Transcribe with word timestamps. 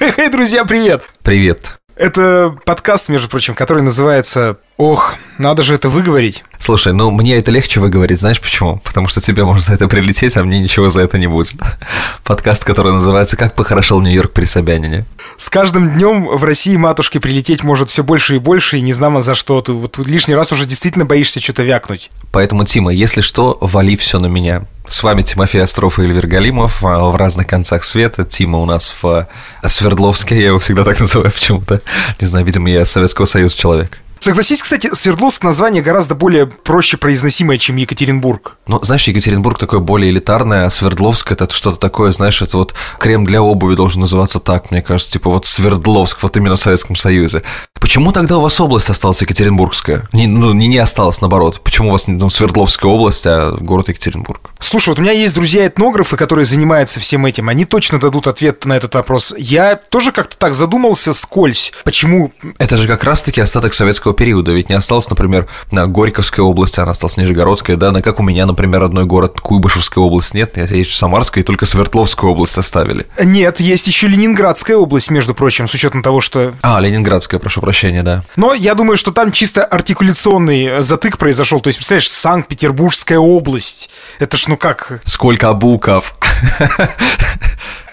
Хей, 0.16 0.30
друзья, 0.30 0.64
привет! 0.64 1.02
Привет. 1.22 1.76
Это 1.94 2.56
подкаст, 2.64 3.10
между 3.10 3.28
прочим, 3.28 3.52
который 3.52 3.82
называется 3.82 4.56
«Ох, 4.78 5.16
надо 5.36 5.62
же 5.62 5.74
это 5.74 5.90
выговорить». 5.90 6.42
Слушай, 6.58 6.94
ну 6.94 7.10
мне 7.10 7.36
это 7.36 7.50
легче 7.50 7.80
выговорить, 7.80 8.18
знаешь 8.18 8.40
почему? 8.40 8.78
Потому 8.78 9.08
что 9.08 9.20
тебе 9.20 9.44
может 9.44 9.66
за 9.66 9.74
это 9.74 9.88
прилететь, 9.88 10.38
а 10.38 10.42
мне 10.42 10.58
ничего 10.58 10.88
за 10.88 11.02
это 11.02 11.18
не 11.18 11.26
будет. 11.26 11.56
Подкаст, 12.24 12.64
который 12.64 12.94
называется 12.94 13.36
«Как 13.36 13.54
похорошел 13.54 14.00
Нью-Йорк 14.00 14.32
при 14.32 14.46
Собянине». 14.46 15.04
С 15.36 15.50
каждым 15.50 15.92
днем 15.92 16.28
в 16.28 16.42
России 16.44 16.76
матушке 16.76 17.20
прилететь 17.20 17.62
может 17.62 17.90
все 17.90 18.02
больше 18.02 18.36
и 18.36 18.38
больше, 18.38 18.78
и 18.78 18.80
не 18.80 18.94
знамо 18.94 19.20
за 19.20 19.34
что. 19.34 19.60
Ты 19.60 19.74
вот 19.74 19.98
лишний 19.98 20.34
раз 20.34 20.50
уже 20.50 20.64
действительно 20.64 21.04
боишься 21.04 21.40
что-то 21.40 21.62
вякнуть. 21.62 22.10
Поэтому, 22.32 22.64
Тима, 22.64 22.90
если 22.90 23.20
что, 23.20 23.58
вали 23.60 23.98
все 23.98 24.18
на 24.18 24.28
меня. 24.28 24.62
С 24.90 25.04
вами 25.04 25.22
Тимофей 25.22 25.62
Остров 25.62 26.00
и 26.00 26.02
Эльвир 26.02 26.26
Галимов 26.26 26.84
а, 26.84 26.98
в 27.10 27.14
разных 27.14 27.46
концах 27.46 27.84
света. 27.84 28.24
Тима 28.24 28.58
у 28.58 28.64
нас 28.64 28.92
в 29.00 29.28
а, 29.62 29.68
Свердловске, 29.68 30.38
я 30.38 30.46
его 30.48 30.58
всегда 30.58 30.82
так 30.82 30.98
называю 31.00 31.30
почему-то. 31.30 31.80
Не 32.20 32.26
знаю, 32.26 32.44
видимо, 32.44 32.68
я 32.68 32.84
Советского 32.84 33.24
Союза 33.24 33.56
человек. 33.56 34.00
Согласись, 34.18 34.60
кстати, 34.60 34.92
Свердловск 34.92 35.44
название 35.44 35.80
гораздо 35.80 36.14
более 36.14 36.46
проще 36.46 36.96
произносимое, 36.96 37.56
чем 37.56 37.76
Екатеринбург. 37.76 38.56
Ну, 38.66 38.82
знаешь, 38.82 39.06
Екатеринбург 39.06 39.58
такой 39.58 39.78
более 39.78 40.10
элитарный, 40.10 40.64
а 40.64 40.70
Свердловск 40.70 41.32
это 41.32 41.48
что-то 41.54 41.78
такое, 41.78 42.12
знаешь, 42.12 42.42
это 42.42 42.58
вот 42.58 42.74
крем 42.98 43.24
для 43.24 43.40
обуви 43.40 43.76
должен 43.76 44.02
называться 44.02 44.40
так, 44.40 44.72
мне 44.72 44.82
кажется, 44.82 45.12
типа 45.12 45.30
вот 45.30 45.46
Свердловск, 45.46 46.22
вот 46.22 46.36
именно 46.36 46.56
в 46.56 46.60
Советском 46.60 46.96
Союзе. 46.96 47.44
Почему 47.80 48.12
тогда 48.12 48.38
у 48.38 48.40
вас 48.42 48.60
область 48.60 48.88
осталась 48.90 49.20
Екатеринбургская? 49.22 50.06
Не, 50.12 50.26
ну, 50.26 50.52
не, 50.52 50.68
не 50.68 50.78
осталась, 50.78 51.20
наоборот. 51.20 51.60
Почему 51.64 51.88
у 51.88 51.92
вас 51.92 52.06
ну, 52.06 52.30
Свердловская 52.30 52.90
область, 52.90 53.26
а 53.26 53.56
город 53.58 53.88
Екатеринбург? 53.88 54.50
Слушай, 54.60 54.90
вот 54.90 54.98
у 54.98 55.02
меня 55.02 55.12
есть 55.12 55.34
друзья-этнографы, 55.34 56.16
которые 56.16 56.44
занимаются 56.44 57.00
всем 57.00 57.26
этим. 57.26 57.48
Они 57.48 57.64
точно 57.64 57.98
дадут 57.98 58.28
ответ 58.28 58.64
на 58.66 58.74
этот 58.76 58.94
вопрос. 58.94 59.34
Я 59.36 59.76
тоже 59.76 60.12
как-то 60.12 60.36
так 60.36 60.54
задумался 60.54 61.14
скользь. 61.14 61.72
Почему? 61.82 62.32
Это 62.58 62.76
же 62.76 62.86
как 62.86 63.02
раз-таки 63.02 63.40
остаток 63.40 63.74
советского 63.74 64.14
периода. 64.14 64.52
Ведь 64.52 64.68
не 64.68 64.76
осталось, 64.76 65.08
например, 65.08 65.48
на 65.72 65.86
Горьковской 65.86 66.44
области, 66.44 66.78
она 66.78 66.92
осталась 66.92 67.16
Нижегородская, 67.16 67.76
да, 67.76 67.90
на 67.90 68.02
как 68.02 68.20
у 68.20 68.22
меня, 68.22 68.46
например, 68.46 68.82
родной 68.82 69.06
город 69.06 69.40
Куйбышевская 69.40 70.04
область 70.04 70.34
нет. 70.34 70.56
Я 70.56 70.64
есть 70.64 70.94
Самарская, 70.94 71.42
и 71.42 71.46
только 71.46 71.66
Свердловскую 71.66 72.32
область 72.32 72.58
оставили. 72.58 73.06
Нет, 73.24 73.58
есть 73.58 73.86
еще 73.86 74.06
Ленинградская 74.06 74.76
область, 74.76 75.10
между 75.10 75.34
прочим, 75.34 75.66
с 75.66 75.74
учетом 75.74 76.02
того, 76.02 76.20
что... 76.20 76.54
А, 76.60 76.78
Ленинградская, 76.78 77.40
прошу 77.40 77.60
прощения, 77.60 77.69
да. 78.02 78.22
Но 78.36 78.54
я 78.54 78.74
думаю, 78.74 78.96
что 78.96 79.12
там 79.12 79.32
чисто 79.32 79.64
артикуляционный 79.64 80.82
затык 80.82 81.18
произошел. 81.18 81.60
То 81.60 81.68
есть, 81.68 81.78
представляешь, 81.78 82.10
Санкт-Петербургская 82.10 83.18
область. 83.18 83.90
Это 84.18 84.36
ж 84.36 84.48
ну 84.48 84.56
как? 84.56 85.00
Сколько 85.04 85.52
букв? 85.52 86.14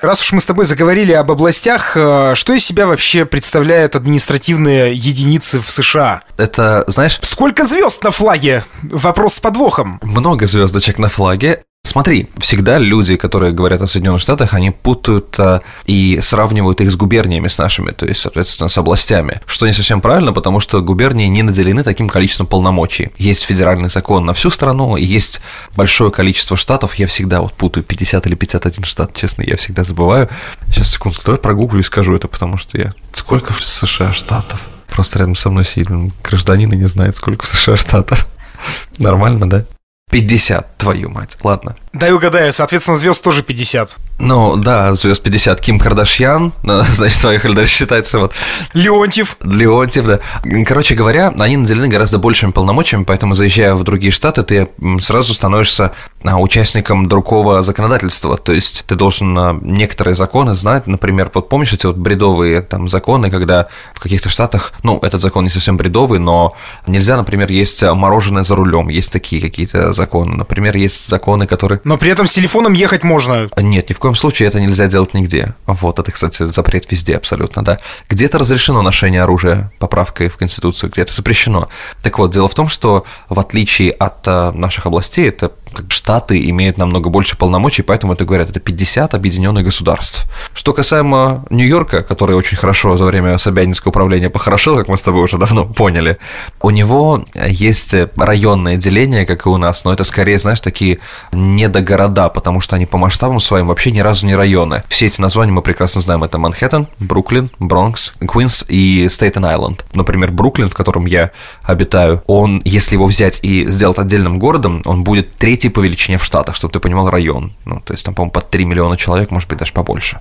Раз 0.01 0.21
уж 0.21 0.31
мы 0.31 0.41
с 0.41 0.45
тобой 0.45 0.65
заговорили 0.65 1.11
об 1.11 1.31
областях, 1.31 1.97
э, 1.97 2.33
что 2.35 2.53
из 2.53 2.63
себя 2.63 2.85
вообще 2.85 3.25
представляют 3.25 3.95
административные 3.95 4.93
единицы 4.93 5.59
в 5.59 5.69
США? 5.69 6.21
Это, 6.37 6.83
знаешь... 6.87 7.19
Сколько 7.23 7.65
звезд 7.65 8.03
на 8.03 8.11
флаге? 8.11 8.63
Вопрос 8.83 9.35
с 9.35 9.39
подвохом. 9.39 9.99
Много 10.03 10.45
звездочек 10.45 10.99
на 10.99 11.09
флаге. 11.09 11.63
Смотри, 11.97 12.27
всегда 12.37 12.77
люди, 12.77 13.15
которые 13.15 13.53
говорят 13.53 13.81
о 13.81 13.87
Соединенных 13.87 14.21
Штатах, 14.21 14.53
они 14.53 14.69
путают 14.69 15.33
а, 15.39 15.63
и 15.87 16.19
сравнивают 16.21 16.79
их 16.79 16.91
с 16.91 16.95
губерниями 16.95 17.47
с 17.47 17.57
нашими, 17.57 17.89
то 17.89 18.05
есть, 18.05 18.19
соответственно, 18.19 18.69
с 18.69 18.77
областями. 18.77 19.41
Что 19.47 19.65
не 19.65 19.73
совсем 19.73 19.99
правильно, 19.99 20.31
потому 20.31 20.59
что 20.59 20.79
губернии 20.83 21.25
не 21.25 21.41
наделены 21.41 21.81
таким 21.81 22.07
количеством 22.07 22.45
полномочий. 22.45 23.09
Есть 23.17 23.45
федеральный 23.45 23.89
закон 23.89 24.27
на 24.27 24.35
всю 24.35 24.51
страну, 24.51 24.95
есть 24.95 25.41
большое 25.75 26.11
количество 26.11 26.55
штатов. 26.55 26.93
Я 26.93 27.07
всегда 27.07 27.41
вот 27.41 27.53
путаю 27.53 27.83
50 27.83 28.27
или 28.27 28.35
51 28.35 28.83
штат, 28.83 29.15
честно, 29.15 29.41
я 29.41 29.57
всегда 29.57 29.83
забываю. 29.83 30.29
Сейчас, 30.67 30.91
секунду, 30.91 31.17
давай 31.25 31.41
прогуглю 31.41 31.79
и 31.79 31.83
скажу 31.83 32.13
это, 32.13 32.27
потому 32.27 32.59
что 32.59 32.77
я... 32.77 32.93
Сколько 33.13 33.53
в 33.53 33.65
США 33.65 34.13
штатов? 34.13 34.61
Просто 34.87 35.17
рядом 35.17 35.35
со 35.35 35.49
мной 35.49 35.65
сидит 35.65 35.89
гражданин 36.23 36.71
и 36.73 36.77
не 36.77 36.85
знает, 36.85 37.15
сколько 37.15 37.43
в 37.43 37.47
США 37.47 37.75
штатов. 37.75 38.27
Нормально, 38.99 39.49
да? 39.49 39.65
50, 40.09 40.77
твою 40.77 41.09
мать. 41.09 41.37
Ладно. 41.43 41.75
Дай 41.93 42.13
угадаю, 42.13 42.53
соответственно, 42.53 42.97
звезд 42.97 43.21
тоже 43.23 43.43
50. 43.43 43.95
Ну, 44.19 44.55
да, 44.55 44.95
звезд 44.95 45.21
50. 45.21 45.61
Ким 45.61 45.79
Кардашьян, 45.79 46.51
ну, 46.63 46.81
значит, 46.87 47.21
поехали 47.21 47.53
дальше 47.53 47.77
считается. 47.77 48.19
Вот. 48.19 48.33
Леонтьев. 48.73 49.37
Леонтьев, 49.43 50.05
да. 50.05 50.19
Короче 50.65 50.95
говоря, 50.95 51.33
они 51.39 51.57
наделены 51.57 51.87
гораздо 51.87 52.17
большими 52.17 52.51
полномочиями, 52.51 53.03
поэтому, 53.03 53.35
заезжая 53.35 53.75
в 53.75 53.83
другие 53.83 54.11
штаты, 54.11 54.43
ты 54.43 54.69
сразу 55.01 55.33
становишься 55.33 55.93
а, 56.23 56.37
участником 56.37 57.07
другого 57.07 57.61
законодательства. 57.61 58.37
То 58.37 58.53
есть 58.53 58.85
ты 58.87 58.95
должен 58.95 59.37
а, 59.37 59.57
некоторые 59.61 60.15
законы 60.15 60.55
знать. 60.55 60.87
Например, 60.87 61.29
вот 61.33 61.49
помнишь 61.49 61.73
эти 61.73 61.85
вот 61.85 61.97
бредовые 61.97 62.61
там 62.61 62.89
законы, 62.89 63.29
когда 63.29 63.67
в 63.93 63.99
каких-то 63.99 64.29
штатах, 64.29 64.73
ну, 64.81 64.99
этот 65.01 65.21
закон 65.21 65.43
не 65.43 65.49
совсем 65.51 65.77
бредовый, 65.77 66.19
но 66.19 66.55
нельзя, 66.87 67.17
например, 67.17 67.51
есть 67.51 67.83
мороженое 67.83 68.43
за 68.43 68.55
рулем. 68.55 68.89
Есть 68.89 69.11
такие 69.11 69.41
какие-то 69.41 69.93
законы. 69.93 70.35
Например, 70.35 70.75
есть 70.75 71.07
законы, 71.07 71.45
которые... 71.45 71.81
Но 71.83 71.97
при 71.97 72.11
этом 72.11 72.25
с 72.25 72.33
телефоном 72.33 72.73
ехать 72.73 73.03
можно. 73.03 73.47
Нет, 73.57 73.89
ни 73.89 73.93
в 73.93 73.99
коем 73.99 74.06
случае 74.15 74.47
это 74.47 74.59
нельзя 74.59 74.87
делать 74.87 75.13
нигде. 75.13 75.55
Вот, 75.65 75.99
это, 75.99 76.11
кстати, 76.11 76.43
запрет 76.43 76.91
везде 76.91 77.15
абсолютно, 77.15 77.63
да. 77.63 77.79
Где-то 78.09 78.37
разрешено 78.37 78.81
ношение 78.81 79.23
оружия 79.23 79.71
поправкой 79.79 80.29
в 80.29 80.37
Конституцию, 80.37 80.91
где-то 80.91 81.13
запрещено. 81.13 81.69
Так 82.01 82.19
вот, 82.19 82.31
дело 82.31 82.47
в 82.47 82.55
том, 82.55 82.69
что 82.69 83.05
в 83.29 83.39
отличие 83.39 83.91
от 83.91 84.27
э, 84.27 84.51
наших 84.51 84.85
областей, 84.85 85.29
это 85.29 85.51
штаты 85.89 86.49
имеют 86.49 86.77
намного 86.77 87.09
больше 87.09 87.37
полномочий, 87.37 87.83
поэтому 87.83 88.13
это 88.13 88.25
говорят, 88.25 88.49
это 88.49 88.59
50 88.59 89.13
объединенных 89.13 89.63
государств. 89.63 90.25
Что 90.53 90.73
касаемо 90.73 91.45
Нью-Йорка, 91.49 92.03
который 92.03 92.35
очень 92.35 92.57
хорошо 92.57 92.97
за 92.97 93.05
время 93.05 93.37
Собянинского 93.37 93.89
управления 93.89 94.29
похорошел, 94.29 94.77
как 94.77 94.87
мы 94.87 94.97
с 94.97 95.01
тобой 95.01 95.23
уже 95.23 95.37
давно 95.37 95.65
поняли, 95.65 96.17
у 96.61 96.69
него 96.69 97.25
есть 97.35 97.95
районное 98.15 98.77
деление, 98.77 99.25
как 99.25 99.45
и 99.45 99.49
у 99.49 99.57
нас, 99.57 99.83
но 99.83 99.93
это 99.93 100.03
скорее, 100.03 100.39
знаешь, 100.39 100.61
такие 100.61 100.99
недогорода, 101.31 102.29
потому 102.29 102.61
что 102.61 102.75
они 102.75 102.85
по 102.85 102.97
масштабам 102.97 103.39
своим 103.39 103.67
вообще 103.67 103.91
ни 103.97 104.01
разу 104.01 104.27
не 104.27 104.35
районы. 104.35 104.83
Все 104.89 105.07
эти 105.07 105.19
названия 105.19 105.51
мы 105.51 105.63
прекрасно 105.63 106.01
знаем. 106.01 106.23
Это 106.23 106.37
Манхэттен, 106.37 106.87
Бруклин, 106.99 107.49
Бронкс, 107.57 108.13
Квинс 108.19 108.63
и 108.69 109.07
Стейтен-Айленд. 109.09 109.85
Например, 109.93 110.31
Бруклин, 110.31 110.69
в 110.69 110.75
котором 110.75 111.07
я 111.07 111.31
обитаю, 111.63 112.21
он, 112.27 112.61
если 112.63 112.93
его 112.93 113.07
взять 113.07 113.39
и 113.41 113.65
сделать 113.65 113.97
отдельным 113.97 114.37
городом, 114.37 114.83
он 114.85 115.03
будет 115.03 115.35
третий 115.37 115.69
по 115.69 115.79
величине 115.79 116.19
в 116.19 116.23
Штатах, 116.23 116.55
чтобы 116.55 116.73
ты 116.73 116.79
понимал 116.79 117.09
район. 117.09 117.53
Ну, 117.65 117.81
то 117.81 117.93
есть 117.93 118.05
там, 118.05 118.13
по-моему, 118.13 118.31
под 118.31 118.49
3 118.51 118.65
миллиона 118.65 118.97
человек, 118.97 119.31
может 119.31 119.49
быть, 119.49 119.57
даже 119.57 119.73
побольше. 119.73 120.19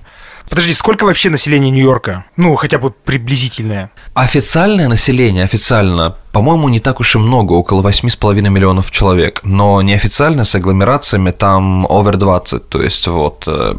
Подожди, 0.49 0.73
сколько 0.73 1.05
вообще 1.05 1.29
населения 1.29 1.69
Нью-Йорка? 1.69 2.25
Ну, 2.37 2.55
хотя 2.55 2.77
бы 2.77 2.91
приблизительное. 2.91 3.91
Официальное 4.13 4.87
население, 4.87 5.43
официально, 5.43 6.15
по-моему, 6.31 6.69
не 6.69 6.79
так 6.79 6.99
уж 6.99 7.15
и 7.15 7.19
много, 7.19 7.53
около 7.53 7.87
8,5 7.87 8.41
миллионов 8.49 8.89
человек. 8.91 9.41
Но 9.43 9.81
неофициально 9.81 10.43
с 10.43 10.55
агломерациями 10.55 11.31
там 11.31 11.85
over 11.85 12.15
20, 12.15 12.69
то 12.69 12.81
есть 12.81 13.07
вот... 13.07 13.43
Э, 13.47 13.75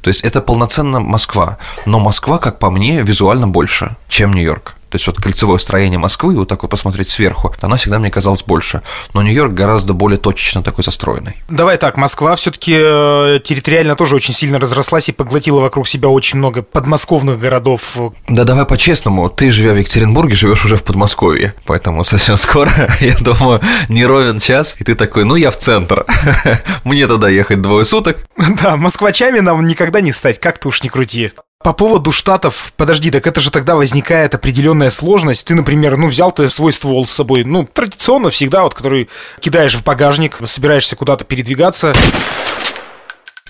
то 0.00 0.08
есть 0.08 0.22
это 0.22 0.40
полноценно 0.40 1.00
Москва. 1.00 1.58
Но 1.86 2.00
Москва, 2.00 2.38
как 2.38 2.58
по 2.58 2.70
мне, 2.70 3.02
визуально 3.02 3.46
больше, 3.46 3.96
чем 4.08 4.32
Нью-Йорк. 4.32 4.74
То 4.90 4.96
есть 4.96 5.06
вот 5.06 5.16
кольцевое 5.16 5.58
строение 5.58 5.98
Москвы, 5.98 6.34
вот 6.36 6.48
так 6.48 6.62
вот 6.62 6.68
посмотреть 6.68 7.08
сверху, 7.08 7.54
оно 7.60 7.76
всегда 7.76 7.98
мне 7.98 8.10
казалось 8.10 8.42
больше. 8.42 8.82
Но 9.14 9.22
Нью-Йорк 9.22 9.52
гораздо 9.52 9.94
более 9.94 10.18
точечно 10.18 10.62
такой 10.62 10.82
застроенный. 10.82 11.36
Давай 11.48 11.78
так, 11.78 11.96
Москва 11.96 12.34
все-таки 12.34 12.74
э, 12.76 13.40
территориально 13.44 13.94
тоже 13.94 14.16
очень 14.16 14.34
сильно 14.34 14.58
разрослась 14.58 15.08
и 15.08 15.12
поглотила 15.12 15.60
вокруг 15.60 15.86
себя 15.86 16.08
очень 16.08 16.38
много 16.38 16.62
подмосковных 16.62 17.38
городов. 17.38 17.96
Да 18.28 18.44
давай 18.44 18.66
по-честному, 18.66 19.30
ты, 19.30 19.50
живя 19.50 19.72
в 19.74 19.76
Екатеринбурге, 19.76 20.34
живешь 20.34 20.64
уже 20.64 20.76
в 20.76 20.82
Подмосковье, 20.82 21.54
поэтому 21.66 22.02
совсем 22.02 22.36
скоро, 22.36 22.70
я 23.00 23.16
думаю, 23.20 23.60
не 23.88 24.04
ровен 24.04 24.40
час, 24.40 24.76
и 24.80 24.84
ты 24.84 24.96
такой, 24.96 25.24
ну 25.24 25.36
я 25.36 25.50
в 25.52 25.56
центр, 25.56 26.04
мне 26.84 27.06
туда 27.06 27.28
ехать 27.28 27.62
двое 27.62 27.84
суток. 27.84 28.18
Да, 28.60 28.76
москвачами 28.76 29.40
нам 29.40 29.66
никогда 29.66 30.00
не 30.00 30.12
стать, 30.12 30.38
как 30.38 30.58
ты 30.58 30.68
уж 30.68 30.82
не 30.82 30.88
крути. 30.88 31.30
По 31.62 31.74
поводу 31.74 32.10
штатов, 32.10 32.72
подожди, 32.78 33.10
так 33.10 33.26
это 33.26 33.38
же 33.38 33.50
тогда 33.50 33.74
возникает 33.74 34.34
определенная 34.34 34.88
сложность. 34.88 35.44
Ты, 35.44 35.54
например, 35.54 35.98
ну, 35.98 36.06
взял 36.06 36.32
ты 36.32 36.48
свой 36.48 36.72
ствол 36.72 37.06
с 37.06 37.10
собой, 37.10 37.44
ну, 37.44 37.68
традиционно 37.70 38.30
всегда, 38.30 38.62
вот, 38.62 38.72
который 38.72 39.10
кидаешь 39.40 39.74
в 39.74 39.84
багажник, 39.84 40.38
собираешься 40.46 40.96
куда-то 40.96 41.26
передвигаться. 41.26 41.92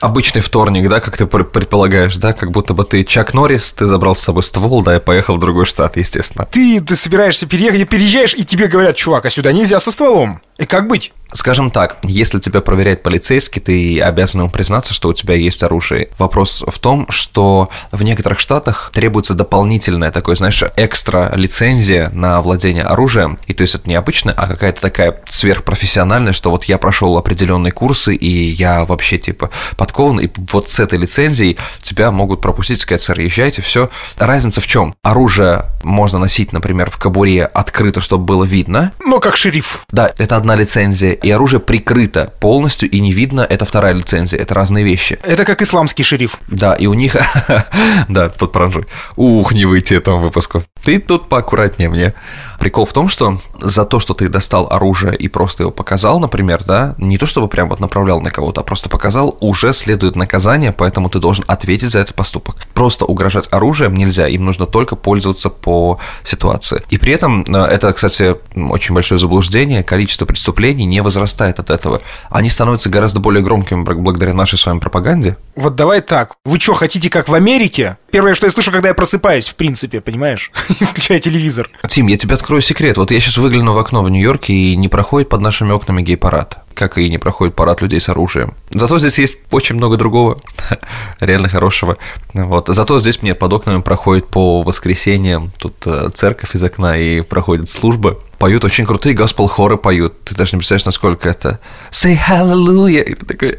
Обычный 0.00 0.40
вторник, 0.40 0.88
да, 0.88 0.98
как 0.98 1.18
ты 1.18 1.26
предполагаешь, 1.26 2.16
да, 2.16 2.32
как 2.32 2.50
будто 2.50 2.74
бы 2.74 2.82
ты 2.82 3.04
Чак 3.04 3.32
Норрис, 3.32 3.70
ты 3.70 3.86
забрал 3.86 4.16
с 4.16 4.20
собой 4.20 4.42
ствол, 4.42 4.82
да, 4.82 4.96
и 4.96 4.98
поехал 4.98 5.36
в 5.36 5.38
другой 5.38 5.66
штат, 5.66 5.96
естественно. 5.96 6.48
Ты, 6.50 6.80
ты 6.80 6.96
собираешься 6.96 7.46
переехать, 7.46 7.88
переезжаешь, 7.88 8.34
и 8.34 8.44
тебе 8.44 8.66
говорят, 8.66 8.96
чувак, 8.96 9.26
а 9.26 9.30
сюда 9.30 9.52
нельзя 9.52 9.78
со 9.78 9.92
стволом. 9.92 10.42
И 10.60 10.66
как 10.66 10.88
быть? 10.88 11.12
Скажем 11.32 11.70
так, 11.70 11.98
если 12.02 12.40
тебя 12.40 12.60
проверяет 12.60 13.02
полицейский, 13.02 13.60
ты 13.60 14.00
обязан 14.00 14.42
ему 14.42 14.50
признаться, 14.50 14.92
что 14.92 15.08
у 15.08 15.12
тебя 15.12 15.34
есть 15.34 15.62
оружие. 15.62 16.08
Вопрос 16.18 16.64
в 16.66 16.78
том, 16.78 17.06
что 17.08 17.70
в 17.92 18.02
некоторых 18.02 18.40
штатах 18.40 18.90
требуется 18.92 19.34
дополнительная 19.34 20.10
такой, 20.10 20.36
знаешь, 20.36 20.62
экстра 20.76 21.32
лицензия 21.34 22.10
на 22.10 22.42
владение 22.42 22.82
оружием. 22.82 23.38
И 23.46 23.54
то 23.54 23.62
есть 23.62 23.74
это 23.74 23.88
не 23.88 23.94
обычная, 23.94 24.34
а 24.34 24.48
какая-то 24.48 24.80
такая 24.80 25.22
сверхпрофессиональная, 25.28 26.32
что 26.32 26.50
вот 26.50 26.64
я 26.64 26.78
прошел 26.78 27.16
определенные 27.16 27.72
курсы, 27.72 28.14
и 28.14 28.28
я 28.28 28.84
вообще 28.84 29.18
типа 29.18 29.50
подкован, 29.76 30.18
и 30.18 30.28
вот 30.50 30.68
с 30.68 30.80
этой 30.80 30.98
лицензией 30.98 31.58
тебя 31.80 32.10
могут 32.10 32.40
пропустить, 32.40 32.80
сказать, 32.80 33.02
сэр, 33.02 33.20
езжайте, 33.20 33.62
все. 33.62 33.88
Разница 34.18 34.60
в 34.60 34.66
чем? 34.66 34.94
Оружие 35.02 35.66
можно 35.84 36.18
носить, 36.18 36.52
например, 36.52 36.90
в 36.90 36.98
кобуре 36.98 37.46
открыто, 37.46 38.00
чтобы 38.00 38.24
было 38.24 38.44
видно. 38.44 38.92
Но 39.04 39.20
как 39.20 39.36
шериф. 39.36 39.84
Да, 39.90 40.12
это 40.18 40.36
одна 40.36 40.49
лицензия 40.56 41.12
и 41.12 41.30
оружие 41.30 41.60
прикрыто 41.60 42.32
полностью 42.40 42.90
и 42.90 43.00
не 43.00 43.12
видно, 43.12 43.40
это 43.40 43.64
вторая 43.64 43.92
лицензия, 43.92 44.38
это 44.38 44.54
разные 44.54 44.84
вещи. 44.84 45.18
Это 45.22 45.44
как 45.44 45.62
исламский 45.62 46.02
шериф. 46.02 46.38
Да, 46.48 46.74
и 46.74 46.86
у 46.86 46.94
них... 46.94 47.16
да, 48.08 48.28
тут 48.28 48.38
подпранжуй. 48.38 48.86
Ух, 49.16 49.52
не 49.52 49.64
выйти 49.64 49.94
этому 49.94 50.18
выпуску. 50.18 50.62
Ты 50.84 50.98
тут 50.98 51.28
поаккуратнее 51.28 51.88
мне. 51.88 52.14
Прикол 52.58 52.84
в 52.84 52.92
том, 52.92 53.08
что 53.08 53.38
за 53.60 53.84
то, 53.84 54.00
что 54.00 54.14
ты 54.14 54.28
достал 54.28 54.68
оружие 54.70 55.16
и 55.16 55.28
просто 55.28 55.62
его 55.62 55.70
показал, 55.70 56.20
например, 56.20 56.62
да, 56.64 56.94
не 56.98 57.18
то 57.18 57.26
чтобы 57.26 57.48
прям 57.48 57.68
вот 57.68 57.80
направлял 57.80 58.20
на 58.20 58.30
кого-то, 58.30 58.60
а 58.60 58.64
просто 58.64 58.88
показал, 58.88 59.36
уже 59.40 59.72
следует 59.72 60.16
наказание, 60.16 60.72
поэтому 60.72 61.08
ты 61.08 61.18
должен 61.18 61.44
ответить 61.46 61.90
за 61.90 62.00
этот 62.00 62.14
поступок. 62.14 62.56
Просто 62.74 63.04
угрожать 63.04 63.48
оружием 63.50 63.94
нельзя, 63.94 64.28
им 64.28 64.44
нужно 64.44 64.66
только 64.66 64.96
пользоваться 64.96 65.48
по 65.50 65.98
ситуации. 66.22 66.82
И 66.90 66.98
при 66.98 67.14
этом, 67.14 67.42
э, 67.42 67.64
это, 67.64 67.92
кстати, 67.92 68.36
очень 68.54 68.94
большое 68.94 69.18
заблуждение, 69.18 69.82
количество 69.82 70.26
преступлений 70.26 70.84
не 70.84 71.02
возрастает 71.02 71.58
от 71.58 71.70
этого. 71.70 72.02
Они 72.30 72.50
становятся 72.50 72.90
гораздо 72.90 73.20
более 73.20 73.42
громкими 73.42 73.82
благодаря 73.82 74.34
нашей 74.34 74.58
с 74.58 74.66
вами 74.66 74.78
пропаганде. 74.78 75.36
Вот 75.56 75.76
давай 75.76 76.00
так. 76.00 76.34
Вы 76.44 76.58
что, 76.58 76.74
хотите 76.74 77.10
как 77.10 77.28
в 77.28 77.34
Америке? 77.34 77.96
Первое, 78.10 78.34
что 78.34 78.46
я 78.46 78.50
слышу, 78.50 78.72
когда 78.72 78.88
я 78.88 78.94
просыпаюсь, 78.94 79.48
в 79.48 79.54
принципе, 79.54 80.00
понимаешь? 80.00 80.50
Включаю 80.80 81.20
телевизор. 81.20 81.70
Тим, 81.88 82.06
я 82.08 82.16
тебе 82.16 82.34
открою 82.34 82.62
секрет. 82.62 82.96
Вот 82.96 83.10
я 83.10 83.20
сейчас 83.20 83.36
выгляну 83.36 83.74
в 83.74 83.78
окно 83.78 84.02
в 84.02 84.10
Нью-Йорке, 84.10 84.52
и 84.52 84.76
не 84.76 84.88
проходит 84.88 85.28
под 85.28 85.40
нашими 85.40 85.72
окнами 85.72 86.02
гей-парад 86.02 86.58
как 86.80 86.96
и 86.96 87.10
не 87.10 87.18
проходит 87.18 87.54
парад 87.54 87.82
людей 87.82 88.00
с 88.00 88.08
оружием. 88.08 88.54
Зато 88.70 88.98
здесь 88.98 89.18
есть 89.18 89.40
очень 89.50 89.76
много 89.76 89.98
другого, 89.98 90.40
реально 91.20 91.50
хорошего. 91.50 91.98
Вот. 92.32 92.68
Зато 92.68 92.98
здесь 93.00 93.20
мне 93.20 93.34
под 93.34 93.52
окнами 93.52 93.82
проходит 93.82 94.28
по 94.28 94.62
воскресеньям, 94.62 95.52
тут 95.58 95.74
э, 95.84 96.08
церковь 96.14 96.54
из 96.54 96.62
окна, 96.62 96.96
и 96.96 97.20
проходит 97.20 97.68
служба. 97.68 98.18
Поют 98.38 98.64
очень 98.64 98.86
крутые 98.86 99.14
госпел-хоры 99.14 99.76
поют. 99.76 100.24
Ты 100.24 100.34
даже 100.34 100.52
не 100.52 100.60
представляешь, 100.60 100.86
насколько 100.86 101.28
это... 101.28 101.60
Say 101.90 102.18
hallelujah! 102.18 103.02
И 103.02 103.14
ты 103.14 103.26
такой... 103.26 103.58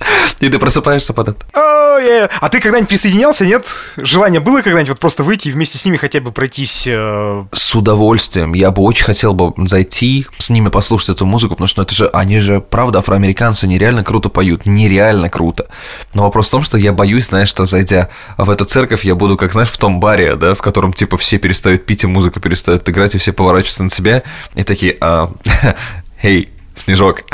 И 0.40 0.48
ты 0.48 0.58
просыпаешься 0.58 1.14
под 1.14 1.30
это. 1.30 1.46
Yeah. 1.98 2.30
А 2.40 2.48
ты 2.48 2.60
когда-нибудь 2.60 2.88
присоединялся, 2.88 3.44
нет? 3.44 3.72
Желание 3.96 4.40
было 4.40 4.62
когда-нибудь 4.62 4.90
вот 4.90 4.98
просто 4.98 5.22
выйти 5.22 5.48
и 5.48 5.50
вместе 5.50 5.78
с 5.78 5.84
ними 5.84 5.96
хотя 5.96 6.20
бы 6.20 6.32
пройтись? 6.32 6.84
Э... 6.86 7.44
С 7.52 7.74
удовольствием. 7.74 8.54
Я 8.54 8.70
бы 8.70 8.82
очень 8.82 9.04
хотел 9.04 9.34
бы 9.34 9.52
зайти, 9.68 10.26
с 10.38 10.50
ними 10.50 10.68
послушать 10.68 11.10
эту 11.10 11.26
музыку, 11.26 11.54
потому 11.54 11.68
что 11.68 11.80
ну, 11.80 11.84
это 11.84 11.94
же, 11.94 12.08
они 12.08 12.40
же, 12.40 12.60
правда, 12.60 12.98
афроамериканцы 12.98 13.66
нереально 13.66 14.04
круто 14.04 14.28
поют, 14.28 14.66
нереально 14.66 15.30
круто. 15.30 15.68
Но 16.14 16.24
вопрос 16.24 16.48
в 16.48 16.50
том, 16.50 16.62
что 16.62 16.76
я 16.78 16.92
боюсь, 16.92 17.26
знаешь, 17.26 17.48
что 17.48 17.66
зайдя 17.66 18.10
в 18.36 18.50
эту 18.50 18.64
церковь, 18.64 19.04
я 19.04 19.14
буду, 19.14 19.36
как 19.36 19.52
знаешь, 19.52 19.70
в 19.70 19.78
том 19.78 20.00
баре, 20.00 20.36
да, 20.36 20.54
в 20.54 20.62
котором 20.62 20.92
типа 20.92 21.16
все 21.16 21.38
перестают 21.38 21.86
пить 21.86 22.04
и 22.04 22.06
музыка 22.06 22.40
перестает 22.40 22.88
играть, 22.88 23.14
и 23.14 23.18
все 23.18 23.32
поворачиваются 23.32 23.84
на 23.84 23.90
себя, 23.90 24.22
и 24.54 24.62
такие, 24.62 24.96
а, 25.00 25.30
«Эй, 26.22 26.50
Снежок, 26.74 27.24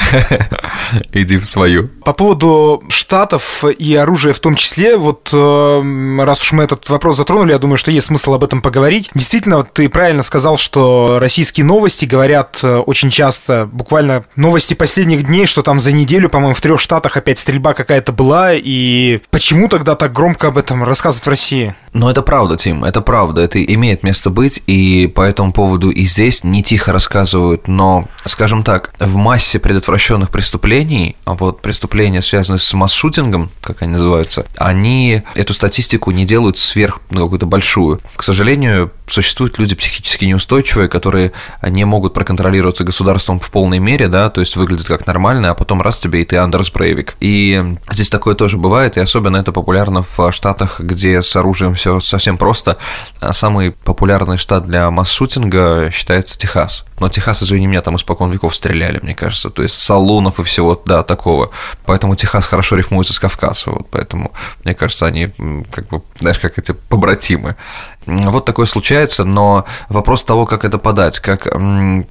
иди 1.13 1.39
в 1.39 1.47
свою. 1.47 1.89
По 2.05 2.13
поводу 2.13 2.83
штатов 2.89 3.65
и 3.65 3.95
оружия 3.95 4.33
в 4.33 4.41
том 4.41 4.57
числе, 4.57 4.97
вот 4.97 5.31
э, 5.33 6.17
раз 6.25 6.43
уж 6.43 6.53
мы 6.53 6.65
этот 6.65 6.89
вопрос 6.89 7.17
затронули, 7.17 7.53
я 7.53 7.59
думаю, 7.59 7.77
что 7.77 7.91
есть 7.91 8.09
смысл 8.09 8.35
об 8.35 8.45
этом 8.45 8.61
поговорить. 8.61 9.11
Действительно, 9.15 9.63
ты 9.63 9.89
правильно 9.89 10.23
сказал, 10.23 10.59
что 10.59 11.19
российские 11.21 11.65
новости 11.65 12.07
говорят 12.07 12.61
э, 12.63 12.77
очень 12.79 13.11
часто, 13.11 13.69
буквально 13.71 14.25
новости 14.35 14.75
последних 14.75 15.25
дней, 15.25 15.47
что 15.47 15.63
там 15.63 15.81
за 15.81 15.93
неделю, 15.93 16.29
по-моему, 16.29 16.55
в 16.55 16.61
трех 16.61 16.81
штатах 16.81 17.17
опять 17.17 17.39
стрельба 17.39 17.75
какая-то 17.75 18.13
была, 18.13 18.55
и 18.55 19.21
почему 19.31 19.69
тогда 19.69 19.95
так 19.95 20.13
громко 20.13 20.49
об 20.49 20.59
этом 20.59 20.83
рассказывать 20.83 21.25
в 21.25 21.31
России? 21.31 21.75
Ну, 21.97 22.11
это 22.11 22.21
правда, 22.21 22.59
Тим, 22.59 22.85
это 22.85 23.01
правда, 23.01 23.41
это 23.41 23.65
имеет 23.65 24.03
место 24.03 24.29
быть, 24.29 24.63
и 24.67 25.07
по 25.07 25.23
этому 25.23 25.51
поводу 25.51 25.89
и 25.89 26.05
здесь 26.05 26.45
не 26.45 26.63
тихо 26.63 26.93
рассказывают, 26.93 27.69
но, 27.69 28.05
скажем 28.27 28.65
так, 28.65 28.93
в 28.99 29.17
массе 29.17 29.59
предотвращенных 29.59 30.31
преступлений, 30.31 31.17
а 31.25 31.33
вот 31.33 31.63
преступления, 31.63 32.21
связанные 32.21 32.59
с 32.59 32.75
масс-шутингом, 32.75 33.49
как 33.63 33.81
они 33.81 33.93
называются, 33.93 34.45
они 34.57 35.23
эту 35.35 35.55
статистику 35.55 36.11
не 36.11 36.27
делают 36.27 36.59
сверх 36.59 37.01
ну, 37.09 37.23
какую-то 37.23 37.47
большую. 37.47 37.99
К 38.15 38.23
сожалению, 38.23 38.93
существуют 39.09 39.59
люди 39.59 39.75
психически 39.75 40.25
неустойчивые, 40.25 40.89
которые 40.89 41.33
не 41.63 41.85
могут 41.85 42.15
проконтролироваться 42.15 42.85
государством 42.85 43.41
в 43.41 43.51
полной 43.51 43.79
мере, 43.79 44.09
да, 44.09 44.31
то 44.31 44.41
есть 44.41 44.57
выглядят 44.57 44.87
как 44.87 45.07
нормально, 45.07 45.51
а 45.51 45.55
потом 45.55 45.83
раз 45.83 45.99
тебе 45.99 46.23
и 46.23 46.25
ты 46.25 46.37
Андерс 46.37 46.71
Брейвик. 46.71 47.15
И 47.21 47.77
здесь 47.91 48.11
такое 48.11 48.35
тоже 48.35 48.57
бывает, 48.57 48.97
и 48.97 49.01
особенно 49.01 49.37
это 49.37 49.53
популярно 49.53 50.05
в 50.17 50.33
штатах, 50.33 50.81
где 50.81 51.23
с 51.23 51.35
оружием 51.37 51.75
все 51.75 52.01
совсем 52.01 52.39
просто. 52.39 52.79
А 53.21 53.33
самый 53.33 53.73
популярный 53.73 54.39
штат 54.39 54.67
для 54.67 54.91
масс-шутинга 54.91 55.91
считается 55.93 56.39
Техас. 56.39 56.85
Но 56.99 57.09
Техас, 57.09 57.43
извини 57.43 57.67
меня, 57.67 57.83
там 57.83 57.97
испокон 57.97 58.31
веков 58.31 58.57
стреляли, 58.57 58.99
мне 59.03 59.15
кажется. 59.15 59.51
То 59.51 59.63
есть 59.63 59.77
салонов 59.77 60.41
и 60.41 60.45
всего, 60.45 60.81
да, 60.87 61.03
такого. 61.03 61.51
Поэтому 61.85 62.17
Техас 62.17 62.47
хорошо 62.47 62.77
рифмуется 62.77 63.13
с 63.13 63.19
Кавказа. 63.19 63.71
Вот 63.71 63.89
поэтому, 63.91 64.33
мне 64.65 64.75
кажется, 64.75 65.07
они 65.07 65.29
как 65.71 65.89
бы, 65.89 66.03
знаешь, 66.19 66.39
как 66.39 66.59
эти 66.59 66.73
побратимы. 66.73 67.57
Вот 68.07 68.45
такое 68.45 68.67
случается, 68.67 69.25
но 69.25 69.65
вопрос 69.89 70.25
того, 70.25 70.47
как 70.47 70.65
это 70.65 70.79
подать, 70.79 71.19
как 71.19 71.49